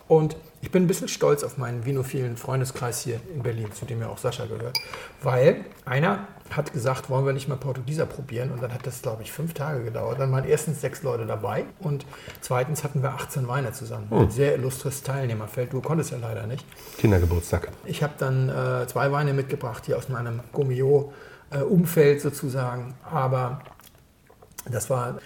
Und 0.08 0.36
ich 0.64 0.72
bin 0.72 0.84
ein 0.84 0.88
bisschen 0.88 1.10
stolz 1.10 1.44
auf 1.44 1.58
meinen 1.58 1.86
vinophilen 1.86 2.38
Freundeskreis 2.38 3.02
hier 3.02 3.20
in 3.36 3.44
Berlin, 3.44 3.74
zu 3.74 3.84
dem 3.84 4.00
ja 4.00 4.08
auch 4.08 4.18
Sascha 4.18 4.46
gehört. 4.46 4.80
Weil 5.22 5.66
einer 5.84 6.26
hat 6.52 6.72
gesagt, 6.72 7.10
wollen 7.10 7.26
wir 7.26 7.34
nicht 7.34 7.50
mal 7.50 7.58
Portugieser 7.58 8.06
probieren? 8.06 8.50
Und 8.50 8.64
dann 8.64 8.74
hat 8.74 8.88
das, 8.88 9.02
glaube 9.02 9.24
ich, 9.24 9.34
fünf 9.34 9.54
Tage 9.54 9.84
gedauert. 9.84 10.22
Dann 10.22 10.32
waren 10.32 10.46
erstens 10.46 10.80
sechs 10.80 11.04
Leute 11.04 11.26
dabei 11.26 11.66
und 11.80 12.06
zweitens 12.40 12.86
hatten 12.86 13.04
wir 13.04 13.10
18 13.10 13.50
Weine 13.50 13.74
zusammen. 13.74 14.10
Hm. 14.10 14.20
Ein 14.20 14.32
sehr 14.32 14.56
illustres 14.56 15.04
Teilnehmerfeld. 15.04 15.74
Du 15.74 15.82
konntest 15.82 16.12
ja 16.12 16.18
leider 16.18 16.48
nicht. 16.48 16.66
Kindergeburtstag. 16.98 17.68
Ich 17.84 18.02
habe 18.02 18.14
dann 18.18 18.48
äh, 18.48 18.88
zwei 18.88 19.12
Weine 19.12 19.34
mitgebracht, 19.34 19.86
hier 19.86 19.98
aus 19.98 20.08
meinem 20.08 20.40
Gomio-Umfeld 20.54 22.22
sozusagen. 22.22 22.94
Aber 23.04 23.60
das 24.72 24.90
war, 24.90 25.20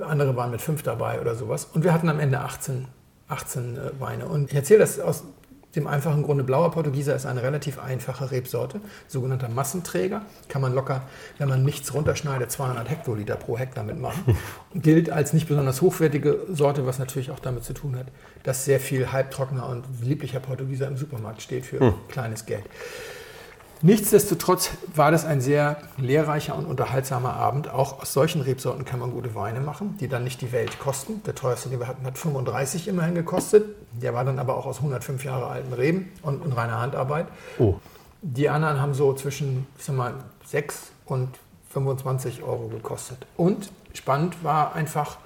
andere 0.00 0.34
waren 0.34 0.50
mit 0.50 0.60
fünf 0.60 0.82
dabei 0.82 1.20
oder 1.20 1.36
sowas. 1.36 1.68
Und 1.72 1.84
wir 1.84 1.92
hatten 1.92 2.08
am 2.08 2.18
Ende 2.18 2.40
18 2.40 2.88
18 3.28 3.76
äh, 3.76 4.00
Weine. 4.00 4.26
Und 4.26 4.50
ich 4.50 4.56
erzähle 4.56 4.80
das 4.80 5.00
aus 5.00 5.24
dem 5.76 5.86
einfachen 5.86 6.22
Grunde, 6.22 6.44
blauer 6.44 6.70
Portugieser 6.70 7.16
ist 7.16 7.26
eine 7.26 7.42
relativ 7.42 7.78
einfache 7.78 8.30
Rebsorte, 8.30 8.80
sogenannter 9.08 9.48
Massenträger. 9.48 10.22
Kann 10.48 10.62
man 10.62 10.72
locker, 10.72 11.02
wenn 11.38 11.48
man 11.48 11.64
nichts 11.64 11.92
runterschneidet, 11.92 12.50
200 12.50 12.88
Hektoliter 12.88 13.36
pro 13.36 13.58
Hektar 13.58 13.82
mitmachen. 13.82 14.36
Gilt 14.74 15.10
als 15.10 15.32
nicht 15.32 15.48
besonders 15.48 15.82
hochwertige 15.82 16.46
Sorte, 16.48 16.86
was 16.86 16.98
natürlich 16.98 17.30
auch 17.30 17.40
damit 17.40 17.64
zu 17.64 17.72
tun 17.72 17.96
hat, 17.96 18.06
dass 18.44 18.64
sehr 18.64 18.80
viel 18.80 19.10
halbtrockener 19.10 19.68
und 19.68 19.84
lieblicher 20.00 20.40
Portugieser 20.40 20.86
im 20.86 20.96
Supermarkt 20.96 21.42
steht 21.42 21.66
für 21.66 21.80
hm. 21.80 21.94
kleines 22.08 22.46
Geld. 22.46 22.64
Nichtsdestotrotz 23.84 24.70
war 24.94 25.10
das 25.10 25.26
ein 25.26 25.42
sehr 25.42 25.76
lehrreicher 25.98 26.56
und 26.56 26.64
unterhaltsamer 26.64 27.34
Abend. 27.34 27.68
Auch 27.68 28.00
aus 28.00 28.14
solchen 28.14 28.40
Rebsorten 28.40 28.86
kann 28.86 28.98
man 28.98 29.10
gute 29.10 29.34
Weine 29.34 29.60
machen, 29.60 29.98
die 30.00 30.08
dann 30.08 30.24
nicht 30.24 30.40
die 30.40 30.52
Welt 30.52 30.78
kosten. 30.78 31.22
Der 31.26 31.34
teuerste, 31.34 31.68
den 31.68 31.80
wir 31.80 31.86
hatten, 31.86 32.06
hat 32.06 32.16
35 32.16 32.88
immerhin 32.88 33.14
gekostet. 33.14 33.66
Der 33.92 34.14
war 34.14 34.24
dann 34.24 34.38
aber 34.38 34.56
auch 34.56 34.64
aus 34.64 34.78
105 34.78 35.22
Jahre 35.26 35.48
alten 35.48 35.74
Reben 35.74 36.10
und 36.22 36.42
in 36.42 36.52
reiner 36.52 36.80
Handarbeit. 36.80 37.26
Oh. 37.58 37.74
Die 38.22 38.48
anderen 38.48 38.80
haben 38.80 38.94
so 38.94 39.12
zwischen, 39.12 39.66
ich 39.76 39.84
sag 39.84 39.96
mal, 39.96 40.14
6 40.46 40.90
und 41.04 41.28
25 41.68 42.42
Euro 42.42 42.68
gekostet. 42.68 43.26
Und 43.36 43.70
spannend 43.92 44.42
war 44.42 44.74
einfach 44.74 45.18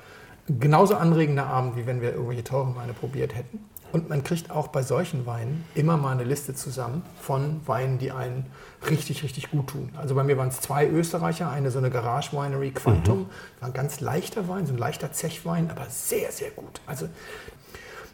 genauso 0.49 0.97
anregender 0.97 1.47
Abend, 1.47 1.77
wie 1.77 1.87
wenn 1.87 2.00
wir 2.00 2.11
irgendwelche 2.11 2.43
teuren 2.43 2.75
Weine 2.75 2.93
probiert 2.93 3.37
hätten. 3.37 3.61
Und 3.90 4.11
man 4.11 4.23
kriegt 4.23 4.50
auch 4.50 4.68
bei 4.68 4.83
solchen 4.83 5.25
Weinen 5.25 5.64
immer 5.75 5.97
mal 5.97 6.12
eine 6.12 6.25
Liste 6.25 6.54
zusammen 6.54 7.02
von 7.21 7.61
Weinen, 7.66 7.99
die 7.99 8.11
einen 8.12 8.47
richtig, 8.88 9.23
richtig 9.23 9.50
gut 9.50 9.68
tun. 9.68 9.90
Also 9.97 10.14
bei 10.14 10.23
mir 10.25 10.37
waren 10.37 10.49
es 10.49 10.61
zwei 10.61 10.87
Österreicher, 10.87 11.50
eine 11.50 11.71
so 11.71 11.78
eine 11.78 11.90
Garage 11.90 12.33
Winery 12.33 12.71
Quantum, 12.71 13.30
war 13.61 13.68
ein 13.71 13.73
ganz 13.73 14.00
leichter 14.00 14.47
Wein, 14.49 14.66
so 14.66 14.75
ein 14.75 14.78
leichter 14.78 15.12
Zechwein, 15.12 15.71
aber 15.71 15.87
sehr, 15.88 16.30
sehr 16.33 16.50
gut. 16.50 16.80
Also 16.87 17.09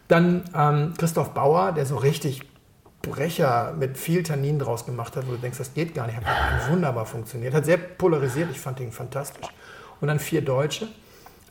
dann 0.07 0.45
ähm, 0.55 0.95
Christoph 0.97 1.31
Bauer, 1.31 1.73
der 1.73 1.87
so 1.87 1.97
richtig 1.97 2.43
Brecher 3.03 3.75
mit 3.79 3.99
viel 3.99 4.23
Tannin 4.23 4.59
draus 4.59 4.87
gemacht 4.87 5.17
hat, 5.17 5.27
wo 5.27 5.33
du 5.33 5.39
denkst, 5.39 5.59
das 5.59 5.75
geht 5.75 5.95
gar 5.95 6.07
nicht, 6.07 6.17
hat 6.17 6.71
wunderbar 6.71 7.07
funktioniert, 7.07 7.53
hat 7.53 7.65
sehr 7.65 7.77
polarisiert, 7.77 8.51
ich 8.51 8.61
fand 8.61 8.81
ihn 8.81 8.93
fantastisch. 8.93 9.49
Und 10.01 10.09
dann 10.09 10.19
vier 10.19 10.43
Deutsche. 10.43 10.89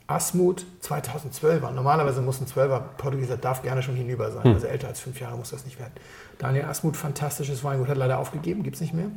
Asmut 0.07 0.65
2012er. 0.83 1.71
Normalerweise 1.71 2.21
muss 2.21 2.41
ein 2.41 2.47
12er 2.47 2.79
Portugieser 2.97 3.37
darf 3.37 3.61
gerne 3.61 3.81
schon 3.81 3.95
hinüber 3.95 4.31
sein. 4.31 4.53
Also 4.53 4.67
älter 4.67 4.87
als 4.87 4.99
fünf 4.99 5.19
Jahre 5.19 5.37
muss 5.37 5.51
das 5.51 5.65
nicht 5.65 5.79
werden. 5.79 5.93
Daniel 6.37 6.65
Asmut, 6.65 6.97
fantastisches 6.97 7.63
Weingut, 7.63 7.87
hat 7.87 7.97
leider 7.97 8.19
aufgegeben, 8.19 8.63
gibt 8.63 8.75
es 8.75 8.81
nicht 8.81 8.93
mehr. 8.93 9.07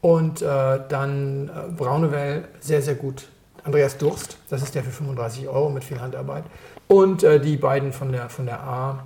Und 0.00 0.42
äh, 0.42 0.80
dann 0.88 1.48
äh, 1.48 1.72
Braunewell, 1.76 2.48
sehr, 2.60 2.82
sehr 2.82 2.94
gut. 2.94 3.28
Andreas 3.64 3.98
Durst, 3.98 4.38
das 4.48 4.62
ist 4.62 4.74
der 4.74 4.82
für 4.82 4.90
35 4.90 5.48
Euro 5.48 5.68
mit 5.70 5.84
viel 5.84 6.00
Handarbeit. 6.00 6.44
Und 6.86 7.22
äh, 7.22 7.40
die 7.40 7.56
beiden 7.56 7.92
von 7.92 8.12
der, 8.12 8.28
von 8.28 8.46
der 8.46 8.60
A 8.60 9.04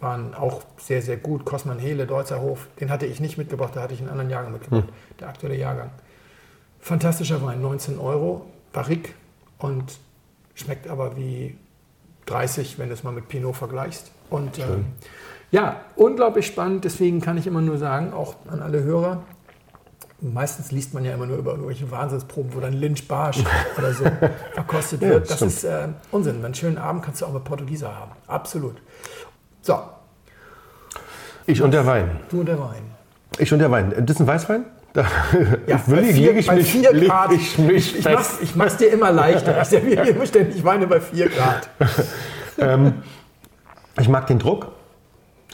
waren 0.00 0.34
auch 0.34 0.62
sehr, 0.78 1.02
sehr 1.02 1.16
gut. 1.16 1.44
Kosman 1.44 1.78
Hele, 1.78 2.06
Deutzer 2.06 2.40
Hof, 2.40 2.68
den 2.80 2.90
hatte 2.90 3.06
ich 3.06 3.20
nicht 3.20 3.38
mitgebracht, 3.38 3.72
da 3.74 3.82
hatte 3.82 3.94
ich 3.94 4.00
einen 4.00 4.10
anderen 4.10 4.30
Jahrgang 4.30 4.52
mitgebracht, 4.52 4.88
der 5.20 5.28
aktuelle 5.28 5.56
Jahrgang. 5.56 5.90
Fantastischer 6.80 7.42
Wein, 7.44 7.60
19 7.60 7.98
Euro, 7.98 8.46
Barrique 8.72 9.10
und 9.58 9.98
schmeckt 10.56 10.88
aber 10.88 11.16
wie 11.16 11.56
30, 12.26 12.78
wenn 12.80 12.88
du 12.88 12.94
es 12.94 13.04
mal 13.04 13.12
mit 13.12 13.28
Pinot 13.28 13.54
vergleichst. 13.54 14.10
Und 14.30 14.58
ähm, 14.58 14.86
ja, 15.52 15.80
unglaublich 15.94 16.44
spannend, 16.46 16.84
deswegen 16.84 17.20
kann 17.20 17.38
ich 17.38 17.46
immer 17.46 17.60
nur 17.60 17.78
sagen, 17.78 18.12
auch 18.12 18.34
an 18.50 18.60
alle 18.60 18.82
Hörer, 18.82 19.22
meistens 20.20 20.72
liest 20.72 20.92
man 20.94 21.04
ja 21.04 21.14
immer 21.14 21.26
nur 21.26 21.36
über 21.36 21.52
irgendwelche 21.52 21.88
Wahnsinnsproben, 21.90 22.52
wo 22.54 22.58
dann 22.60 22.72
Lynch 22.72 23.06
Barsch 23.06 23.38
oder 23.78 23.92
so 23.92 24.04
verkostet 24.54 25.02
Ja, 25.02 25.10
wird. 25.10 25.30
Das 25.30 25.36
stimmt. 25.36 25.52
ist 25.52 25.64
äh, 25.64 25.88
Unsinn. 26.10 26.44
Einen 26.44 26.54
schönen 26.54 26.78
Abend 26.78 27.04
kannst 27.04 27.20
du 27.22 27.26
auch 27.26 27.32
mit 27.32 27.44
Portugieser 27.44 27.94
haben. 27.94 28.10
Absolut. 28.26 28.76
So, 29.62 29.78
Ich 31.46 31.62
und 31.62 31.70
der 31.72 31.86
Wein. 31.86 32.18
du 32.28 32.40
und 32.40 32.46
der 32.46 32.58
Wein. 32.58 32.82
Ich 33.38 33.52
und 33.52 33.58
der 33.60 33.70
Wein. 33.70 33.90
Das 34.06 34.16
ist 34.16 34.20
ein 34.20 34.26
Weißwein? 34.26 34.64
Da 34.96 35.06
Ja, 35.66 35.80
bei 35.86 36.00
lege 36.00 36.12
vier- 36.14 36.36
ich 36.36 36.46
bei 36.46 36.54
mich, 36.56 36.70
vier 36.72 36.92
Grad. 36.92 37.32
ich 37.32 37.58
mich 37.58 37.98
Ich 37.98 38.04
mach's, 38.06 38.38
ich 38.40 38.56
mach's 38.56 38.76
dir 38.78 38.86
immer 38.90 39.12
leichter. 39.12 39.60
Ich 39.60 39.68
serviere 39.68 40.08
immer 40.08 40.26
ständig 40.26 40.64
Weine 40.64 40.86
bei 40.86 41.00
4 41.00 41.28
Grad. 41.28 41.68
Ich 43.98 44.08
mag 44.08 44.26
den 44.26 44.38
Druck. 44.38 44.72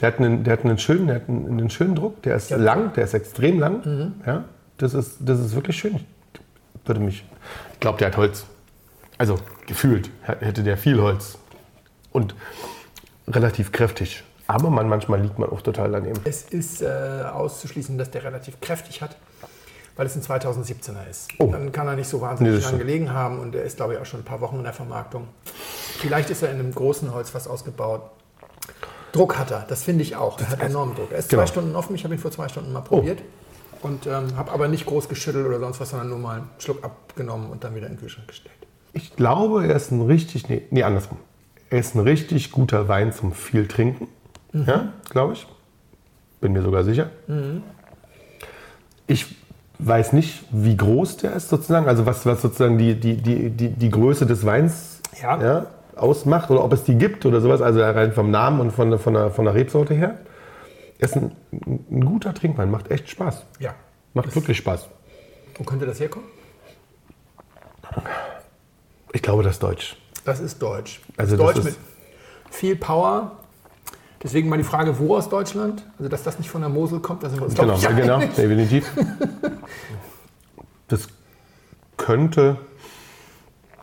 Der 0.01 0.07
hat 0.07 0.19
einen, 0.19 0.43
der 0.43 0.53
hat 0.53 0.65
einen, 0.65 0.77
schönen, 0.77 1.07
der 1.07 1.15
hat 1.17 1.29
einen, 1.29 1.47
einen 1.47 1.69
schönen 1.69 1.95
Druck. 1.95 2.21
Der 2.23 2.35
ist 2.35 2.49
Ja. 2.49 2.57
lang, 2.57 2.93
der 2.93 3.05
ist 3.05 3.13
extrem 3.13 3.59
lang. 3.59 3.85
Mhm. 3.85 4.13
Ja, 4.25 4.43
das, 4.77 4.93
ist, 4.93 5.17
das 5.21 5.39
ist 5.39 5.55
wirklich 5.55 5.77
schön. 5.77 5.95
Ich 5.95 6.87
würde 6.87 6.99
mich. 6.99 7.23
Ich 7.73 7.79
glaube, 7.79 7.99
der 7.99 8.07
hat 8.07 8.17
Holz. 8.17 8.45
Also 9.17 9.37
gefühlt 9.67 10.09
hätte 10.23 10.63
der 10.63 10.77
viel 10.77 10.99
Holz. 11.01 11.37
Und 12.11 12.35
relativ 13.27 13.71
kräftig. 13.71 14.23
Aber 14.47 14.69
man, 14.69 14.89
manchmal 14.89 15.21
liegt 15.21 15.39
man 15.39 15.49
auch 15.49 15.61
total 15.61 15.91
daneben. 15.91 16.19
Es 16.25 16.43
ist 16.43 16.81
äh, 16.81 16.87
auszuschließen, 17.33 17.97
dass 17.97 18.11
der 18.11 18.23
relativ 18.25 18.59
kräftig 18.59 19.01
hat, 19.01 19.15
weil 19.95 20.05
es 20.07 20.15
ein 20.15 20.21
2017er 20.21 21.09
ist. 21.09 21.29
Oh. 21.39 21.47
Dann 21.51 21.71
kann 21.71 21.87
er 21.87 21.95
nicht 21.95 22.07
so 22.07 22.17
Nee, 22.17 22.23
wahnsinnig 22.23 22.53
das 22.55 22.63
lang 22.63 22.69
stimmt. 22.75 22.81
gelegen 22.87 23.13
haben 23.13 23.39
und 23.39 23.55
er 23.55 23.63
ist, 23.63 23.77
glaube 23.77 23.93
ich, 23.93 23.99
auch 23.99 24.05
schon 24.05 24.21
ein 24.21 24.25
paar 24.25 24.41
Wochen 24.41 24.57
in 24.57 24.63
der 24.63 24.73
Vermarktung. 24.73 25.27
Vielleicht 25.99 26.29
ist 26.29 26.41
er 26.43 26.51
in 26.51 26.59
einem 26.59 26.73
großen 26.73 27.13
Holzfass 27.13 27.47
ausgebaut. 27.47 28.01
Druck 29.11 29.37
hat 29.37 29.51
er, 29.51 29.65
das 29.67 29.83
finde 29.83 30.01
ich 30.01 30.15
auch. 30.15 30.39
Er 30.39 30.49
hat 30.49 30.61
enormen 30.61 30.95
Druck. 30.95 31.11
Er 31.11 31.19
ist 31.19 31.29
Genau. 31.29 31.43
zwei 31.43 31.47
Stunden 31.47 31.75
offen, 31.75 31.95
ich 31.95 32.03
habe 32.03 32.15
ihn 32.15 32.19
vor 32.19 32.31
zwei 32.31 32.47
Stunden 32.47 32.71
mal 32.73 32.81
probiert. 32.81 33.19
Und 33.83 34.07
ähm, 34.07 34.35
habe 34.37 34.51
aber 34.51 34.67
nicht 34.69 34.85
groß 34.85 35.09
geschüttelt 35.09 35.45
oder 35.45 35.59
sonst 35.59 35.79
was, 35.81 35.89
sondern 35.89 36.09
nur 36.09 36.17
mal 36.17 36.37
einen 36.37 36.49
Schluck 36.57 36.83
abgenommen 36.83 37.49
und 37.51 37.63
dann 37.63 37.75
wieder 37.75 37.85
in 37.87 37.93
den 37.93 37.99
Kühlschrank 37.99 38.27
gestellt. 38.29 38.55
Ich 38.93 39.15
glaube, 39.15 39.67
er 39.67 39.75
ist 39.75 39.91
ein 39.91 40.01
richtig, 40.01 40.47
nee, 40.49 40.61
nee, 40.71 40.83
andersrum. 40.83 41.17
Er 41.69 41.79
ist 41.79 41.93
ein 41.95 41.99
richtig 41.99 42.51
guter 42.51 42.87
Wein 42.87 43.11
zum 43.11 43.33
viel 43.33 43.67
trinken. 43.67 44.07
Ja, 44.53 44.93
glaube 45.09 45.33
ich. 45.33 45.47
Bin 46.39 46.53
mir 46.53 46.61
sogar 46.61 46.83
sicher. 46.83 47.09
Ich 49.07 49.35
weiß 49.85 50.13
nicht, 50.13 50.43
wie 50.51 50.77
groß 50.77 51.17
der 51.17 51.33
ist 51.33 51.49
sozusagen, 51.49 51.87
also 51.87 52.05
was, 52.05 52.25
was 52.25 52.41
sozusagen 52.41 52.77
die, 52.77 52.95
die, 52.99 53.17
die, 53.17 53.49
die, 53.49 53.69
die 53.69 53.89
Größe 53.89 54.25
des 54.25 54.45
Weins 54.45 55.01
Ja. 55.21 55.65
ausmacht 55.95 56.49
oder 56.51 56.63
ob 56.63 56.73
es 56.73 56.83
die 56.83 56.95
gibt 56.95 57.25
oder 57.25 57.41
sowas, 57.41 57.61
also 57.61 57.81
rein 57.81 58.13
vom 58.13 58.31
Namen 58.31 58.59
und 58.59 58.71
von, 58.71 58.89
der- 58.89 58.99
von, 58.99 59.13
der, 59.13 59.31
von 59.31 59.45
der 59.45 59.53
Rebsorte 59.53 59.93
her. 59.93 60.19
Er 60.99 61.05
ist 61.05 61.15
ein, 61.17 61.31
ein 61.91 62.05
guter 62.05 62.33
Trinkwein, 62.33 62.71
macht 62.71 62.89
echt 62.91 63.09
Spaß. 63.09 63.43
Ja. 63.59 63.73
Macht 64.13 64.33
wirklich 64.35 64.57
Spaß. 64.57 64.87
Wo 65.57 65.63
könnte 65.63 65.85
das 65.85 65.99
herkommen? 65.99 66.27
Ich 69.11 69.21
glaube, 69.21 69.43
das 69.43 69.53
ist 69.53 69.63
deutsch. 69.63 69.97
Das 70.25 70.39
ist 70.39 70.61
Deutsch. 70.61 71.01
Also 71.17 71.35
das 71.35 71.45
das 71.45 71.55
Deutsch 71.55 71.67
ist- 71.67 71.77
mit 71.77 72.53
viel 72.53 72.75
Power. 72.75 73.31
Deswegen 74.23 74.47
mal 74.49 74.57
die 74.57 74.63
Frage, 74.63 74.97
wo 74.99 75.17
aus 75.17 75.27
Deutschland? 75.29 75.83
Also, 75.97 76.09
dass 76.09 76.23
das 76.23 76.39
nicht 76.39 76.49
von 76.49 76.61
der 76.61 76.69
Mosel 76.69 76.99
kommt, 76.99 77.23
da 77.23 77.29
sind 77.29 77.39
wir 77.39 77.45
uns, 77.45 77.55
Genau, 77.55 77.75
ich, 77.75 77.87
genau, 77.87 78.19
definitiv. 78.19 78.89
Das 80.87 81.07
könnte 81.97 82.57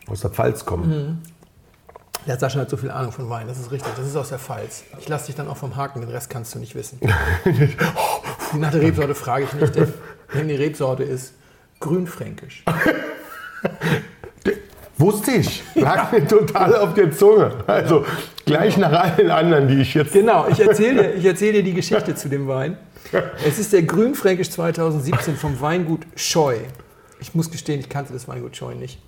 aus 0.07 0.21
der 0.21 0.31
Pfalz 0.31 0.65
kommen. 0.65 1.23
Der 2.27 2.39
Sascha 2.39 2.61
hat 2.61 2.71
so 2.71 2.77
viel 2.77 2.91
Ahnung 2.91 3.13
von 3.13 3.29
Wein, 3.31 3.47
das 3.49 3.59
ist 3.59 3.71
richtig. 3.71 3.93
Das 3.97 4.07
ist 4.07 4.17
aus 4.17 4.29
der 4.29 4.39
Pfalz. 4.39 4.85
Ich 4.99 5.09
lasse 5.09 5.27
dich 5.27 5.35
dann 5.35 5.49
auch 5.49 5.57
vom 5.57 5.77
Haken, 5.77 6.01
den 6.01 6.11
Rest 6.11 6.29
kannst 6.31 6.55
du 6.55 6.59
nicht 6.59 6.75
wissen. 6.75 7.01
Nach 8.59 8.71
der 8.71 8.83
Rebsorte 8.83 9.15
frage 9.15 9.45
ich 9.45 9.53
nicht, 9.55 9.75
denn, 9.75 9.93
denn 10.35 10.49
die 10.49 10.55
Rebsorte 10.55 11.03
ist 11.03 11.35
grünfränkisch. 11.81 12.65
Wusste 14.99 15.31
ich. 15.33 15.63
Lag 15.75 16.13
mir 16.13 16.27
total 16.27 16.77
auf 16.77 16.93
der 16.93 17.11
Zunge. 17.11 17.65
Also 17.67 18.05
gleich 18.45 18.77
nach 18.77 18.93
allen 18.93 19.31
anderen, 19.31 19.69
die 19.69 19.81
ich 19.81 19.95
jetzt. 19.95 20.13
Genau, 20.13 20.47
ich 20.49 20.61
erzähle 20.61 21.03
dir, 21.03 21.15
ich 21.15 21.25
erzähl 21.25 21.53
dir 21.53 21.63
die 21.63 21.75
Geschichte 21.75 22.15
zu 22.15 22.29
dem 22.29 22.49
Wein. 22.49 22.77
Es 23.45 23.59
ist 23.59 23.73
der 23.73 23.83
Grünfränkisch 23.83 24.51
2017 24.51 25.35
vom 25.37 25.61
Weingut 25.61 26.07
Scheu. 26.15 26.59
Ich 27.21 27.35
muss 27.35 27.51
gestehen, 27.51 27.81
ich 27.81 27.89
kannte 27.89 28.13
das 28.13 28.29
Weingut 28.29 28.57
Scheu 28.57 28.75
nicht. 28.75 29.01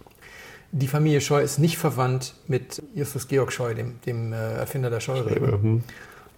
Die 0.73 0.89
Familie 0.89 1.21
Scheu 1.21 1.43
ist 1.43 1.59
nicht 1.59 1.77
verwandt 1.77 2.35
mit 2.49 2.83
Justus 2.95 3.29
Georg 3.29 3.53
Scheu, 3.53 3.75
dem, 3.75 4.01
dem 4.07 4.33
äh, 4.33 4.55
Erfinder 4.55 4.91
der 4.91 5.01
Scheurebe. 5.01 5.83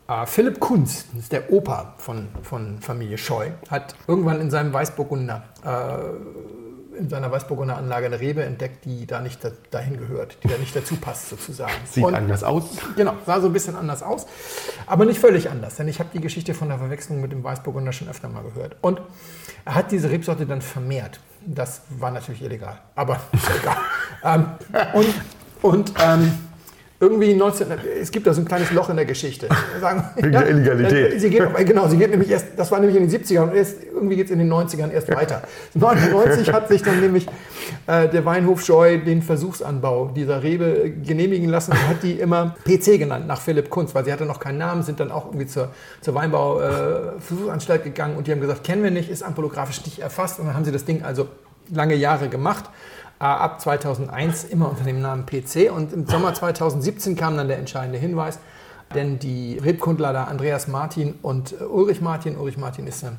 Äh, 0.09 0.27
Philipp 0.27 0.61
Kunz, 0.61 1.07
das 1.13 1.23
ist 1.23 1.33
der 1.33 1.53
Opa 1.53 1.95
von, 1.99 2.29
von 2.43 2.81
Familie 2.81 3.17
Scheu, 3.17 3.51
hat 3.71 3.95
irgendwann 4.07 4.41
in 4.41 4.51
seinem 4.51 4.73
Weißburgunder, 4.73 5.45
äh, 5.65 6.64
in 6.99 7.09
seiner 7.09 7.31
Weißburgunder 7.31 7.77
Anlage 7.77 8.07
eine 8.07 8.21
Rebe 8.21 8.43
entdeckt, 8.45 8.85
die 8.85 9.07
da 9.07 9.21
nicht 9.21 9.43
da, 9.45 9.51
dahin 9.71 9.99
gehört, 9.99 10.37
die 10.43 10.49
da 10.49 10.57
nicht 10.59 10.75
dazu 10.75 10.97
passt 10.97 11.29
sozusagen. 11.29 11.73
Sieht 11.91 12.05
Und- 12.05 12.15
anders 12.15 12.43
aus. 12.45 12.65
Genau, 12.97 13.15
sah 13.27 13.41
so 13.41 13.49
ein 13.49 13.53
bisschen 13.53 13.77
anders 13.77 14.03
aus, 14.03 14.27
aber 14.87 15.05
nicht 15.05 15.19
völlig 15.21 15.51
anders, 15.51 15.77
denn 15.77 15.89
ich 15.89 15.99
habe 16.01 16.11
die 16.13 16.21
Geschichte 16.21 16.55
von 16.55 16.69
der 16.69 16.79
Verwechslung 16.79 17.21
mit 17.21 17.33
dem 17.33 17.43
Weißburgunder 17.45 17.93
schon 17.93 18.09
öfter 18.09 18.29
mal 18.29 18.43
gehört. 18.43 18.77
Und 18.81 19.01
er 19.65 19.75
hat 19.75 19.91
diese 19.93 20.11
Rebsorte 20.11 20.47
dann 20.47 20.63
vermehrt. 20.63 21.21
Das 21.47 21.83
war 21.91 22.11
natürlich 22.11 22.43
illegal, 22.43 22.79
aber 22.95 23.21
egal. 23.63 23.77
ähm, 24.25 24.47
und 24.95 25.15
und 25.63 25.93
ähm, 26.03 26.33
irgendwie 27.01 27.35
19, 27.35 27.67
es 28.01 28.11
gibt 28.11 28.27
da 28.27 28.33
so 28.33 28.41
ein 28.41 28.45
kleines 28.45 28.71
Loch 28.71 28.89
in 28.89 28.97
der 28.97 29.05
Geschichte. 29.05 29.49
Sagen, 29.81 30.05
Wegen 30.17 30.33
der 30.33 30.49
Illegalität. 30.49 31.21
Sie 31.21 31.29
geht, 31.29 31.43
genau, 31.67 31.89
sie 31.89 31.97
geht 31.97 32.11
nämlich 32.11 32.31
erst, 32.31 32.47
das 32.57 32.71
war 32.71 32.79
nämlich 32.79 32.97
in 32.97 33.09
den 33.09 33.25
70ern 33.25 33.43
und 33.43 33.55
erst, 33.55 33.83
irgendwie 33.83 34.17
geht 34.17 34.27
es 34.27 34.31
in 34.31 34.39
den 34.39 34.53
90ern 34.53 34.91
erst 34.91 35.11
weiter. 35.15 35.43
99 35.75 36.53
hat 36.53 36.69
sich 36.69 36.83
dann 36.83 37.01
nämlich 37.01 37.27
äh, 37.87 38.09
der 38.09 38.25
Weinhof 38.25 38.65
Scheu 38.65 38.99
den 38.99 39.23
Versuchsanbau 39.23 40.13
dieser 40.15 40.43
Rebe 40.43 40.93
genehmigen 41.05 41.49
lassen 41.49 41.73
und 41.73 41.89
hat 41.89 42.03
die 42.03 42.13
immer 42.13 42.55
PC 42.65 42.99
genannt, 42.99 43.27
nach 43.27 43.41
Philipp 43.41 43.71
Kunz, 43.71 43.95
weil 43.95 44.05
sie 44.05 44.13
hatte 44.13 44.25
noch 44.25 44.39
keinen 44.39 44.59
Namen, 44.59 44.83
sind 44.83 45.01
dann 45.01 45.11
auch 45.11 45.27
irgendwie 45.27 45.47
zur, 45.47 45.71
zur 46.01 46.15
Weinbau-Versuchsanstalt 46.15 47.83
gegangen 47.83 48.17
und 48.17 48.27
die 48.29 48.33
haben 48.33 48.41
gesagt, 48.41 48.63
kennen 48.65 48.85
wir 48.85 48.91
nicht, 48.91 49.11
ist 49.11 49.23
ampelographisch 49.23 49.85
nicht 49.85 49.99
erfasst 49.99 50.39
und 50.39 50.47
dann 50.47 50.55
haben 50.55 50.65
sie 50.65 50.73
das 50.73 50.85
Ding 50.85 51.03
also 51.03 51.29
lange 51.71 51.95
Jahre 51.95 52.29
gemacht. 52.29 52.65
Äh, 53.25 53.27
Ab 53.27 53.59
2001 53.59 54.45
immer 54.45 54.69
unter 54.69 54.85
dem 54.85 55.01
Namen 55.01 55.25
PC 55.25 55.73
und 55.75 55.95
im 55.95 56.07
Sommer 56.07 56.35
2017 56.35 57.17
kam 57.17 57.39
dann 57.39 57.49
der 57.49 57.59
entscheidende 57.59 57.99
Hinweis, 57.99 58.39
denn 58.95 59.19
die 59.19 59.59
Rebkundler 59.59 60.29
Andreas 60.29 60.69
Martin 60.69 61.15
und 61.23 61.53
äh, 61.53 61.65
Ulrich 61.65 62.03
Martin, 62.03 62.37
Ulrich 62.37 62.59
Martin 62.59 62.87
ist 62.87 63.03
ein 63.03 63.17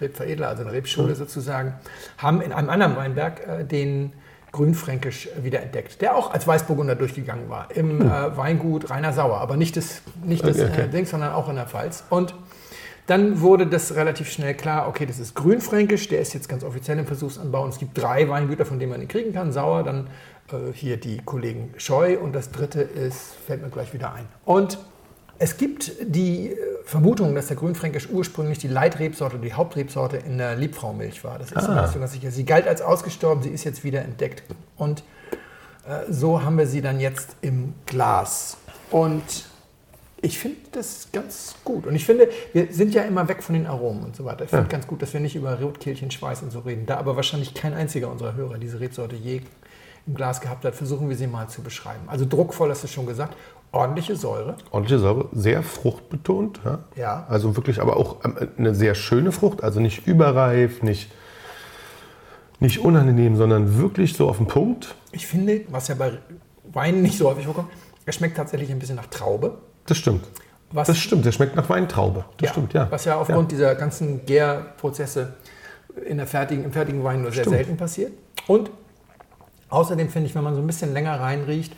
Rebveredler, 0.00 0.46
also 0.46 0.62
eine 0.62 0.70
Rebschule 0.70 1.16
sozusagen, 1.16 1.74
haben 2.18 2.40
in 2.40 2.52
einem 2.52 2.70
anderen 2.70 2.94
Weinberg 2.94 3.46
äh, 3.48 3.64
den 3.64 4.12
Grünfränkisch 4.52 5.28
wieder 5.42 5.60
entdeckt, 5.60 6.00
der 6.02 6.14
auch 6.14 6.32
als 6.32 6.46
Weißburgunder 6.46 6.94
durchgegangen 6.94 7.50
war, 7.50 7.66
im 7.74 8.00
äh, 8.00 8.36
Weingut 8.36 8.90
Rainer 8.90 9.12
Sauer, 9.12 9.40
aber 9.40 9.56
nicht 9.56 9.76
das, 9.76 10.02
nicht 10.22 10.44
Okay, 10.44 10.68
okay. 10.70 10.82
Äh, 10.82 10.88
Ding, 10.88 11.04
sondern 11.04 11.32
auch 11.32 11.48
in 11.48 11.56
der 11.56 11.66
Pfalz. 11.66 12.04
Und 12.10 12.32
dann 13.08 13.40
wurde 13.40 13.66
das 13.66 13.94
relativ 13.94 14.30
schnell 14.30 14.54
klar, 14.54 14.86
okay, 14.86 15.06
das 15.06 15.18
ist 15.18 15.34
Grünfränkisch, 15.34 16.08
der 16.08 16.20
ist 16.20 16.34
jetzt 16.34 16.46
ganz 16.46 16.62
offiziell 16.62 16.98
im 16.98 17.06
Versuchsanbau 17.06 17.64
und 17.64 17.70
es 17.70 17.78
gibt 17.78 17.96
drei 18.00 18.28
Weingüter, 18.28 18.66
von 18.66 18.78
denen 18.78 18.92
man 18.92 19.00
ihn 19.00 19.08
kriegen 19.08 19.32
kann. 19.32 19.50
Sauer, 19.50 19.82
dann 19.82 20.08
äh, 20.52 20.72
hier 20.74 20.98
die 20.98 21.16
Kollegen 21.24 21.72
Scheu 21.78 22.18
und 22.18 22.34
das 22.34 22.50
dritte 22.52 22.82
ist, 22.82 23.34
fällt 23.46 23.62
mir 23.62 23.70
gleich 23.70 23.94
wieder 23.94 24.12
ein. 24.12 24.26
Und 24.44 24.78
es 25.38 25.56
gibt 25.56 25.92
die 26.02 26.50
äh, 26.50 26.56
Vermutung, 26.84 27.34
dass 27.34 27.46
der 27.46 27.56
Grünfränkisch 27.56 28.10
ursprünglich 28.10 28.58
die 28.58 28.68
Leitrebsorte, 28.68 29.38
die 29.38 29.54
Hauptrebsorte 29.54 30.18
in 30.18 30.36
der 30.36 30.56
Liebfraumilch 30.56 31.24
war. 31.24 31.38
Das 31.38 31.50
ist 31.50 31.66
Ah. 31.66 31.74
mir 31.74 31.82
nicht 31.82 31.92
so 31.94 31.98
ganz 32.00 32.12
sicher. 32.12 32.30
Sie 32.30 32.44
galt 32.44 32.68
als 32.68 32.82
ausgestorben, 32.82 33.42
sie 33.42 33.50
ist 33.50 33.64
jetzt 33.64 33.84
wieder 33.84 34.02
entdeckt. 34.02 34.42
Und 34.76 35.02
äh, 35.88 36.12
so 36.12 36.42
haben 36.44 36.58
wir 36.58 36.66
sie 36.66 36.82
dann 36.82 37.00
jetzt 37.00 37.36
im 37.40 37.72
Glas. 37.86 38.58
Und 38.90 39.47
ich 40.20 40.38
finde 40.38 40.56
das 40.72 41.08
ganz 41.12 41.54
gut. 41.64 41.86
Und 41.86 41.94
ich 41.94 42.04
finde, 42.04 42.28
wir 42.52 42.72
sind 42.72 42.94
ja 42.94 43.02
immer 43.02 43.28
weg 43.28 43.42
von 43.42 43.54
den 43.54 43.66
Aromen 43.66 44.02
und 44.04 44.16
so 44.16 44.24
weiter. 44.24 44.44
Ich 44.44 44.50
finde 44.50 44.64
Ja. 44.64 44.68
ganz 44.70 44.86
gut, 44.86 45.00
dass 45.02 45.12
wir 45.12 45.20
nicht 45.20 45.36
über 45.36 45.60
Rotkehlchen, 45.60 46.10
Schweiß 46.10 46.42
und 46.42 46.50
so 46.50 46.60
reden. 46.60 46.86
Da 46.86 46.96
aber 46.96 47.16
wahrscheinlich 47.16 47.54
kein 47.54 47.74
einziger 47.74 48.10
unserer 48.10 48.34
Hörer 48.34 48.58
diese 48.58 48.80
Rebsorte 48.80 49.16
je 49.16 49.42
im 50.06 50.14
Glas 50.14 50.40
gehabt 50.40 50.64
hat, 50.64 50.74
versuchen 50.74 51.08
wir 51.08 51.16
sie 51.16 51.26
mal 51.26 51.48
zu 51.48 51.62
beschreiben. 51.62 52.02
Also 52.06 52.24
druckvoll, 52.28 52.70
hast 52.70 52.82
du 52.82 52.88
schon 52.88 53.06
gesagt. 53.06 53.36
Ordentliche 53.70 54.16
Säure. 54.16 54.56
Ordentliche 54.70 54.98
Säure, 54.98 55.28
sehr 55.32 55.62
fruchtbetont. 55.62 56.60
Ja? 56.64 56.78
Ja. 56.96 57.26
Also 57.28 57.54
wirklich, 57.54 57.80
aber 57.82 57.96
auch 57.98 58.24
ähm, 58.24 58.36
eine 58.56 58.74
sehr 58.74 58.94
schöne 58.94 59.30
Frucht, 59.30 59.62
also 59.62 59.78
nicht 59.78 60.06
überreif, 60.06 60.82
nicht, 60.82 61.10
nicht 62.60 62.78
unangenehm, 62.80 63.36
sondern 63.36 63.78
wirklich 63.78 64.14
so 64.14 64.28
auf 64.28 64.38
den 64.38 64.46
Punkt. 64.46 64.94
Ich 65.12 65.26
finde, 65.26 65.60
was 65.68 65.88
ja 65.88 65.94
bei 65.94 66.12
Wein 66.72 67.02
nicht 67.02 67.18
so 67.18 67.28
häufig 67.28 67.44
vorkommt, 67.44 67.68
er 68.06 68.12
schmeckt 68.14 68.36
tatsächlich 68.38 68.70
ein 68.70 68.78
bisschen 68.78 68.96
nach 68.96 69.06
Traube. 69.06 69.58
Das 69.88 69.98
stimmt. 69.98 70.24
Was, 70.70 70.86
Das 70.88 70.98
stimmt, 70.98 71.24
der 71.24 71.32
schmeckt 71.32 71.56
nach 71.56 71.68
Weintraube. 71.70 72.24
Das 72.36 72.48
ja, 72.48 72.52
stimmt, 72.52 72.74
ja. 72.74 72.86
Was 72.90 73.04
ja 73.06 73.16
aufgrund 73.16 73.50
dieser 73.52 73.74
ganzen 73.74 74.26
Gärprozesse 74.26 75.32
in 76.06 76.18
der 76.18 76.26
fertigen, 76.26 76.64
im 76.64 76.72
fertigen 76.72 77.02
Wein 77.02 77.22
nur 77.22 77.32
sehr 77.32 77.44
Stimmt. 77.44 77.56
selten 77.56 77.76
passiert. 77.76 78.12
Und 78.46 78.70
außerdem 79.70 80.10
finde 80.10 80.28
ich, 80.28 80.34
wenn 80.34 80.44
man 80.44 80.54
so 80.54 80.60
ein 80.60 80.66
bisschen 80.66 80.92
länger 80.92 81.18
reinriecht, 81.18 81.72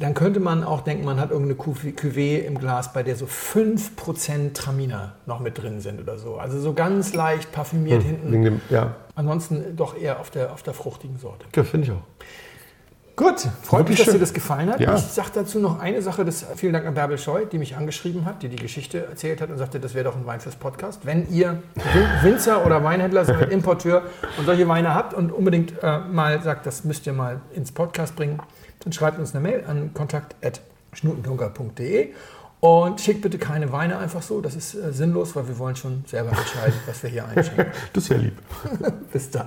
dann 0.00 0.14
könnte 0.14 0.40
man 0.40 0.64
auch 0.64 0.80
denken, 0.80 1.04
man 1.04 1.20
hat 1.20 1.30
irgendeine 1.30 1.54
Cuvée 1.60 2.40
im 2.40 2.58
Glas, 2.58 2.92
bei 2.92 3.04
der 3.04 3.14
so 3.14 3.26
5% 3.26 4.52
Traminer 4.54 5.14
noch 5.26 5.38
mit 5.38 5.62
drin 5.62 5.80
sind 5.80 6.00
oder 6.00 6.18
so. 6.18 6.36
Also 6.36 6.58
so 6.60 6.72
ganz 6.72 7.14
leicht 7.14 7.52
parfümiert 7.52 8.02
hinten. 8.02 8.24
Hm, 8.26 8.32
Wegen 8.32 8.44
dem, 8.44 8.60
ja, 8.70 8.96
Ansonsten 9.14 9.76
doch 9.76 9.96
eher 9.96 10.18
auf 10.18 10.30
der, 10.30 10.52
auf 10.52 10.62
der 10.62 10.74
fruchtigen 10.74 11.18
Sorte. 11.18 11.46
ja 11.54 11.62
finde 11.62 11.86
ich 11.86 11.92
auch. 11.92 12.02
Gut, 13.14 13.46
freut 13.62 13.86
mich, 13.88 13.98
dass 13.98 14.06
schön. 14.06 14.14
dir 14.14 14.20
das 14.20 14.32
gefallen 14.32 14.70
hat. 14.70 14.80
Ja. 14.80 14.94
Ich 14.96 15.02
sage 15.02 15.28
dazu 15.34 15.58
noch 15.58 15.78
eine 15.78 16.00
Sache, 16.00 16.24
das, 16.24 16.46
vielen 16.56 16.72
Dank 16.72 16.86
an 16.86 16.94
Bärbel 16.94 17.18
Scheu, 17.18 17.44
die 17.44 17.58
mich 17.58 17.76
angeschrieben 17.76 18.24
hat, 18.24 18.42
die 18.42 18.48
die 18.48 18.56
Geschichte 18.56 19.04
erzählt 19.06 19.42
hat 19.42 19.50
und 19.50 19.58
sagte, 19.58 19.78
das 19.80 19.92
wäre 19.94 20.04
doch 20.04 20.16
ein 20.16 20.24
Wein 20.24 20.40
fürs 20.40 20.56
Podcast. 20.56 21.04
Wenn 21.04 21.30
ihr 21.30 21.62
Win- 21.74 22.08
Winzer 22.32 22.64
oder 22.64 22.82
Weinhändler 22.82 23.26
seid, 23.26 23.50
Importeur 23.52 24.04
und 24.38 24.46
solche 24.46 24.66
Weine 24.66 24.94
habt 24.94 25.12
und 25.12 25.30
unbedingt 25.30 25.74
äh, 25.82 25.98
mal 25.98 26.40
sagt, 26.42 26.64
das 26.66 26.84
müsst 26.84 27.06
ihr 27.06 27.12
mal 27.12 27.42
ins 27.54 27.70
Podcast 27.70 28.16
bringen, 28.16 28.40
dann 28.80 28.92
schreibt 28.94 29.18
uns 29.18 29.34
eine 29.34 29.42
Mail 29.42 29.62
an 29.68 29.92
kontakt.schnutentunker.de 29.94 32.08
und 32.60 33.00
schickt 33.00 33.22
bitte 33.22 33.38
keine 33.38 33.72
Weine 33.72 33.98
einfach 33.98 34.22
so, 34.22 34.40
das 34.40 34.54
ist 34.54 34.74
äh, 34.74 34.90
sinnlos, 34.92 35.34
weil 35.36 35.48
wir 35.48 35.58
wollen 35.58 35.76
schon 35.76 36.04
selber 36.06 36.30
entscheiden, 36.30 36.74
was 36.86 37.02
wir 37.02 37.10
hier 37.10 37.26
einschenken. 37.28 37.66
Das 37.92 38.08
wäre 38.08 38.20
lieb. 38.20 38.38
Bis 39.12 39.28
dann. 39.30 39.46